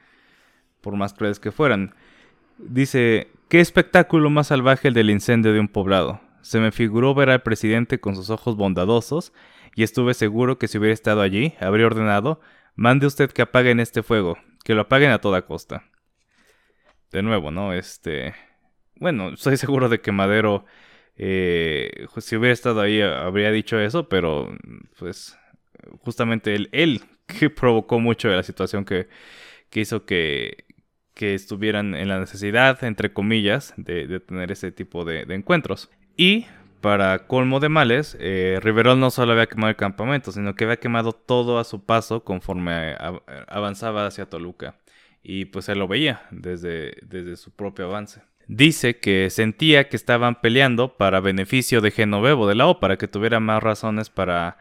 por 0.82 0.98
más 0.98 1.14
crueles 1.14 1.40
que 1.40 1.52
fueran. 1.52 1.96
Dice, 2.58 3.30
qué 3.48 3.62
espectáculo 3.62 4.30
más 4.30 4.48
salvaje 4.48 4.90
el 4.90 4.94
del 4.94 5.10
incendio 5.10 5.54
de 5.54 5.60
un 5.62 5.70
poblado. 5.70 6.20
Se 6.44 6.60
me 6.60 6.72
figuró 6.74 7.16
ver 7.16 7.30
al 7.30 7.42
presidente 7.42 8.00
con 8.00 8.16
sus 8.18 8.30
ojos 8.30 8.58
bondadosos, 8.58 9.32
y 9.76 9.84
estuve 9.84 10.14
seguro 10.14 10.60
que 10.60 10.68
si 10.68 10.78
hubiera 10.78 10.94
estado 10.94 11.22
allí, 11.22 11.54
habría 11.60 11.88
ordenado, 11.88 12.42
mande 12.76 13.08
usted 13.08 13.32
que 13.32 13.42
apaguen 13.42 13.80
este 13.80 14.04
fuego, 14.04 14.38
que 14.64 14.76
lo 14.76 14.82
apaguen 14.82 15.12
a 15.12 15.22
toda 15.22 15.46
costa. 15.46 15.84
De 17.12 17.24
nuevo, 17.24 17.50
¿no? 17.50 17.74
Este... 17.74 18.36
Bueno, 18.96 19.30
estoy 19.30 19.56
seguro 19.58 19.88
de 19.88 20.02
que 20.02 20.12
Madero, 20.12 20.66
eh, 21.16 22.08
si 22.18 22.36
hubiera 22.36 22.54
estado 22.54 22.82
ahí, 22.82 23.02
habría 23.02 23.52
dicho 23.52 23.80
eso, 23.80 24.10
pero 24.10 24.56
pues 25.00 25.38
justamente 26.02 26.56
él, 26.56 26.70
él 26.74 27.02
que 27.26 27.50
provocó 27.50 28.00
mucho 28.02 28.28
de 28.28 28.36
la 28.36 28.44
situación 28.44 28.84
que, 28.84 29.08
que 29.70 29.80
hizo 29.80 30.06
que, 30.06 30.66
que 31.14 31.36
estuvieran 31.36 31.96
en 31.96 32.10
la 32.10 32.20
necesidad, 32.20 32.84
entre 32.84 33.14
comillas, 33.14 33.74
de, 33.78 34.20
tener 34.20 34.52
ese 34.52 34.74
tipo 34.74 35.06
de 35.06 35.22
encuentros. 35.30 35.90
Y 36.16 36.46
para 36.82 37.28
colmo 37.28 37.60
de 37.60 37.70
males, 37.70 38.18
eh, 38.20 38.60
Riverol 38.62 39.00
no 39.00 39.10
solo 39.10 39.32
había 39.32 39.48
quemado 39.48 39.70
el 39.70 39.76
campamento, 39.76 40.32
sino 40.32 40.56
que 40.56 40.66
había 40.66 40.78
quemado 40.78 41.14
todo 41.14 41.58
a 41.58 41.64
su 41.64 41.86
paso 41.86 42.24
conforme 42.24 42.96
avanzaba 43.48 44.06
hacia 44.06 44.30
Toluca. 44.30 44.76
Y 45.24 45.46
pues 45.46 45.70
él 45.70 45.80
lo 45.80 45.88
veía 45.88 46.24
desde, 46.32 46.98
desde 47.04 47.38
su 47.38 47.52
propio 47.52 47.86
avance. 47.86 48.22
Dice 48.48 49.00
que 49.00 49.30
sentía 49.30 49.88
que 49.88 49.96
estaban 49.96 50.42
peleando 50.42 50.98
para 50.98 51.22
beneficio 51.22 51.80
de 51.80 51.92
Genovevo 51.92 52.48
de 52.48 52.56
la 52.56 52.68
O, 52.68 52.80
para 52.82 52.98
que 52.98 53.08
tuviera 53.08 53.40
más 53.40 53.64
razones 53.64 54.10
para 54.10 54.58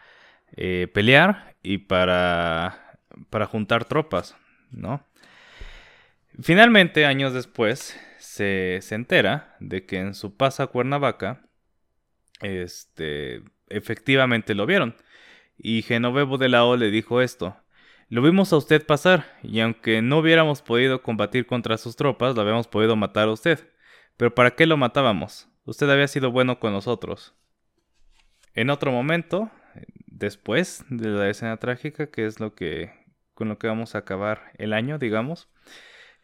eh, 0.56 0.86
pelear 0.94 1.56
y 1.64 1.78
para, 1.78 2.98
para 3.30 3.46
juntar 3.46 3.84
tropas, 3.84 4.36
¿no? 4.70 5.04
Finalmente, 6.40 7.04
años 7.04 7.34
después, 7.34 7.98
se, 8.22 8.80
entera 8.90 9.56
de 9.60 9.84
que 9.84 9.98
en 9.98 10.14
su 10.14 10.36
paso 10.36 10.62
a 10.62 10.68
Cuernavaca, 10.68 11.42
este, 12.40 13.42
efectivamente 13.68 14.54
lo 14.54 14.64
vieron. 14.64 14.96
Y 15.58 15.82
Genovevo 15.82 16.38
de 16.38 16.48
la 16.48 16.64
O 16.64 16.76
le 16.76 16.90
dijo 16.90 17.20
esto. 17.20 17.56
Lo 18.08 18.22
vimos 18.22 18.52
a 18.52 18.56
usted 18.56 18.84
pasar, 18.86 19.38
y 19.42 19.60
aunque 19.60 20.02
no 20.02 20.18
hubiéramos 20.18 20.62
podido 20.62 21.02
combatir 21.02 21.46
contra 21.46 21.78
sus 21.78 21.96
tropas, 21.96 22.34
lo 22.34 22.42
habíamos 22.42 22.68
podido 22.68 22.94
matar 22.94 23.28
a 23.28 23.32
usted. 23.32 23.68
Pero 24.16 24.34
¿para 24.34 24.52
qué 24.52 24.66
lo 24.66 24.76
matábamos? 24.76 25.48
Usted 25.64 25.88
había 25.90 26.08
sido 26.08 26.30
bueno 26.30 26.60
con 26.60 26.72
nosotros. 26.72 27.34
En 28.54 28.70
otro 28.70 28.92
momento, 28.92 29.50
después 30.06 30.84
de 30.90 31.08
la 31.08 31.28
escena 31.28 31.56
trágica, 31.56 32.10
que 32.10 32.26
es 32.26 32.38
lo 32.38 32.54
que 32.54 32.92
con 33.34 33.48
lo 33.48 33.58
que 33.58 33.66
vamos 33.66 33.94
a 33.94 33.98
acabar 33.98 34.52
el 34.58 34.74
año, 34.74 34.98
digamos, 34.98 35.48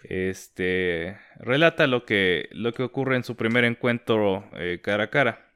este, 0.02 1.18
relata 1.36 1.86
lo 1.86 2.04
que, 2.04 2.48
lo 2.52 2.72
que 2.72 2.82
ocurre 2.82 3.16
en 3.16 3.24
su 3.24 3.36
primer 3.36 3.64
encuentro 3.64 4.48
eh, 4.54 4.80
cara 4.82 5.04
a 5.04 5.10
cara. 5.10 5.46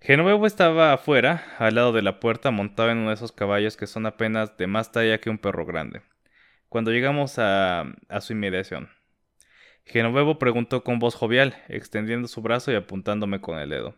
Genovevo 0.00 0.46
estaba 0.46 0.92
afuera, 0.92 1.44
al 1.58 1.76
lado 1.76 1.92
de 1.92 2.02
la 2.02 2.18
puerta, 2.18 2.50
montado 2.50 2.90
en 2.90 2.98
uno 2.98 3.08
de 3.08 3.14
esos 3.14 3.30
caballos 3.30 3.76
que 3.76 3.86
son 3.86 4.06
apenas 4.06 4.56
de 4.56 4.66
más 4.66 4.90
talla 4.90 5.18
que 5.18 5.30
un 5.30 5.38
perro 5.38 5.64
grande. 5.64 6.02
Cuando 6.68 6.90
llegamos 6.90 7.38
a, 7.38 7.84
a 8.08 8.20
su 8.20 8.32
inmediación, 8.32 8.88
Genovevo 9.84 10.38
preguntó 10.38 10.82
con 10.82 10.98
voz 10.98 11.14
jovial, 11.14 11.56
extendiendo 11.68 12.28
su 12.28 12.42
brazo 12.42 12.72
y 12.72 12.74
apuntándome 12.74 13.40
con 13.40 13.58
el 13.58 13.70
dedo. 13.70 13.94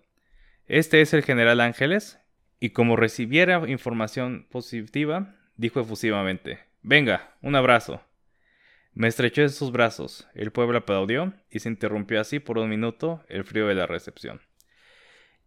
¿Este 0.66 1.00
es 1.00 1.14
el 1.14 1.22
general 1.22 1.60
Ángeles? 1.60 2.18
Y 2.60 2.70
como 2.70 2.96
recibiera 2.96 3.62
información 3.68 4.46
positiva, 4.50 5.34
dijo 5.56 5.80
efusivamente, 5.80 6.58
Venga, 6.82 7.34
un 7.40 7.56
abrazo. 7.56 8.02
Me 8.94 9.08
estrechó 9.08 9.42
en 9.42 9.50
sus 9.50 9.72
brazos, 9.72 10.28
el 10.34 10.52
pueblo 10.52 10.78
aplaudió 10.78 11.34
y 11.50 11.58
se 11.58 11.68
interrumpió 11.68 12.20
así 12.20 12.38
por 12.38 12.58
un 12.58 12.68
minuto 12.68 13.24
el 13.28 13.44
frío 13.44 13.66
de 13.66 13.74
la 13.74 13.86
recepción. 13.86 14.40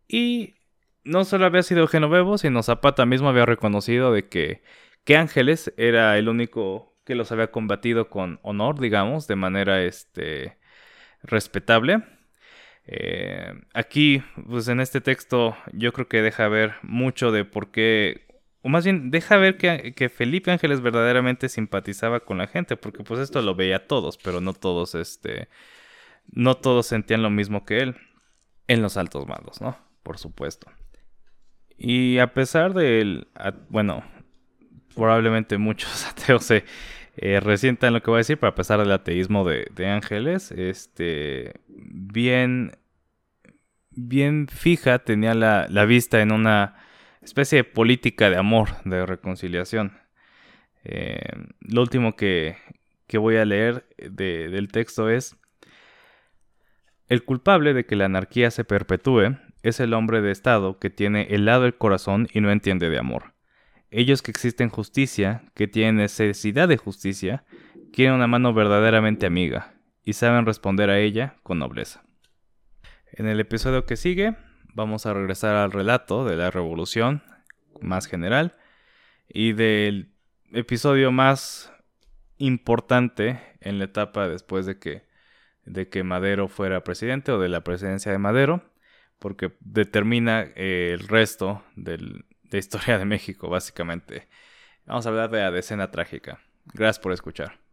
Y 0.08 0.56
no 1.06 1.24
solo 1.24 1.46
había 1.46 1.64
sido 1.64 1.88
Genovevo, 1.88 2.38
sino 2.38 2.62
Zapata 2.62 3.06
mismo 3.06 3.30
había 3.30 3.46
reconocido 3.46 4.12
de 4.12 4.28
que, 4.28 4.62
que 5.06 5.16
Ángeles 5.16 5.74
era 5.78 6.18
el 6.18 6.28
único 6.28 6.98
que 7.06 7.16
los 7.16 7.32
había 7.32 7.52
combatido 7.52 8.10
con 8.10 8.40
honor, 8.44 8.80
digamos, 8.80 9.28
de 9.28 9.38
manera 9.38 9.82
este, 9.82 10.58
respetable. 11.24 12.04
Eh, 12.86 13.54
aquí, 13.74 14.24
pues 14.50 14.68
en 14.68 14.82
este 14.82 15.00
texto, 15.00 15.56
yo 15.72 15.94
creo 15.94 16.10
que 16.10 16.22
deja 16.22 16.50
ver 16.50 16.76
mucho 16.82 17.32
de 17.32 17.46
por 17.46 17.72
qué 17.72 18.27
o 18.62 18.70
más 18.70 18.84
bien 18.84 19.12
deja 19.12 19.38
ver 19.38 19.58
que, 19.58 20.10
Felipe 20.10 20.52
Ángeles 20.52 20.82
verdaderamente 20.82 21.50
simpatizaba 21.50 22.22
con 22.22 22.38
la 22.38 22.48
gente, 22.48 22.76
porque 22.76 23.04
pues 23.04 23.20
esto 23.20 23.42
lo 23.42 23.56
veía 23.56 23.88
todos, 23.88 24.18
pero 24.18 24.42
no 24.42 24.54
todos, 24.54 24.96
este, 24.96 25.48
no 26.32 26.56
todos 26.56 26.88
sentían 26.88 27.22
lo 27.22 27.30
mismo 27.30 27.66
que 27.66 27.80
él 27.80 27.96
en 28.68 28.82
los 28.82 28.98
altos 28.98 29.28
mandos, 29.28 29.62
¿no? 29.62 29.78
Por 30.04 30.18
supuesto. 30.18 30.70
Y 31.78 32.18
a 32.18 32.34
pesar 32.34 32.74
de 32.74 33.02
él, 33.02 33.28
bueno, 33.70 34.04
probablemente 34.96 35.58
muchos 35.58 36.06
ateos 36.10 36.44
se 36.44 36.66
eh, 37.18 37.40
resientan 37.40 37.94
lo 37.94 38.02
que 38.02 38.10
voy 38.10 38.18
a 38.18 38.26
decir, 38.26 38.38
pero 38.40 38.50
a 38.50 38.56
pesar 38.56 38.80
del 38.80 38.92
ateísmo 38.92 39.48
de, 39.48 39.68
de 39.74 39.88
Ángeles, 39.88 40.52
este, 40.52 41.62
bien, 41.68 42.78
bien 43.92 44.48
fija 44.48 45.00
tenía 45.00 45.36
la, 45.36 45.68
la 45.70 45.86
vista 45.86 46.22
en 46.22 46.32
una 46.32 46.87
especie 47.28 47.58
de 47.58 47.64
política 47.66 48.30
de 48.30 48.38
amor, 48.38 48.70
de 48.86 49.06
reconciliación. 49.06 49.98
Eh, 50.86 51.20
lo 51.60 51.82
último 51.82 52.16
que, 52.16 52.56
voy 53.14 53.36
a 53.36 53.44
leer 53.44 53.86
del 53.98 54.70
texto 54.70 55.10
es, 55.10 55.36
el 57.10 57.26
culpable 57.26 57.74
de 57.74 57.86
que 57.86 57.98
la 57.98 58.06
anarquía 58.06 58.50
se 58.50 58.64
perpetúe 58.64 59.38
es 59.62 59.80
el 59.82 59.94
hombre 59.94 60.22
de 60.22 60.32
Estado 60.32 60.80
que 60.80 60.90
tiene 60.90 61.28
helado 61.30 61.66
el 61.66 61.78
corazón 61.78 62.30
y 62.32 62.40
no 62.40 62.50
entiende 62.50 62.90
de 62.90 62.98
amor. 62.98 63.34
Ellos 63.92 64.22
que 64.22 64.32
existen 64.32 64.70
justicia, 64.70 65.44
que 65.54 65.68
tienen 65.68 65.98
necesidad 65.98 66.68
de 66.70 66.78
justicia, 66.78 67.44
quieren 67.92 68.16
una 68.16 68.28
mano 68.28 68.54
verdaderamente 68.54 69.26
amiga 69.26 69.74
y 70.04 70.14
saben 70.14 70.46
responder 70.46 70.90
a 70.90 71.00
ella 71.00 71.36
con 71.44 71.60
nobleza. 71.60 72.04
En 73.12 73.28
el 73.28 73.40
episodio 73.42 73.86
que 73.86 73.98
sigue 73.98 74.36
vamos 74.78 75.08
a 75.08 75.14
regresar 75.14 75.56
al 75.56 75.72
relato 75.72 76.24
de 76.24 76.36
la 76.36 76.52
revolución 76.52 77.24
más 77.82 78.06
general 78.06 78.56
y 79.28 79.54
del 79.54 80.14
episodio 80.54 81.12
más 81.12 81.74
importante 82.38 83.42
en 83.60 83.80
la 83.80 83.86
etapa 83.86 84.28
después 84.28 84.68
de 84.68 84.78
que, 84.78 85.04
de 85.66 85.90
que 85.90 86.04
Madero 86.04 86.48
fuera 86.48 86.84
presidente 86.84 87.32
o 87.32 87.40
de 87.40 87.50
la 87.50 87.64
presidencia 87.64 88.12
de 88.12 88.20
Madero, 88.20 88.72
porque 89.18 89.52
determina 89.62 90.44
eh, 90.56 90.92
el 90.94 91.08
resto 91.08 91.64
de 91.76 91.98
la 91.98 92.58
historia 92.60 93.00
de 93.00 93.06
México, 93.06 93.50
básicamente. 93.50 94.28
Vamos 94.86 95.08
a 95.08 95.10
hablar 95.10 95.32
de 95.32 95.40
la 95.40 95.50
decena 95.50 95.90
trágica. 95.90 96.40
Gracias 96.66 97.00
por 97.00 97.14
escuchar. 97.14 97.67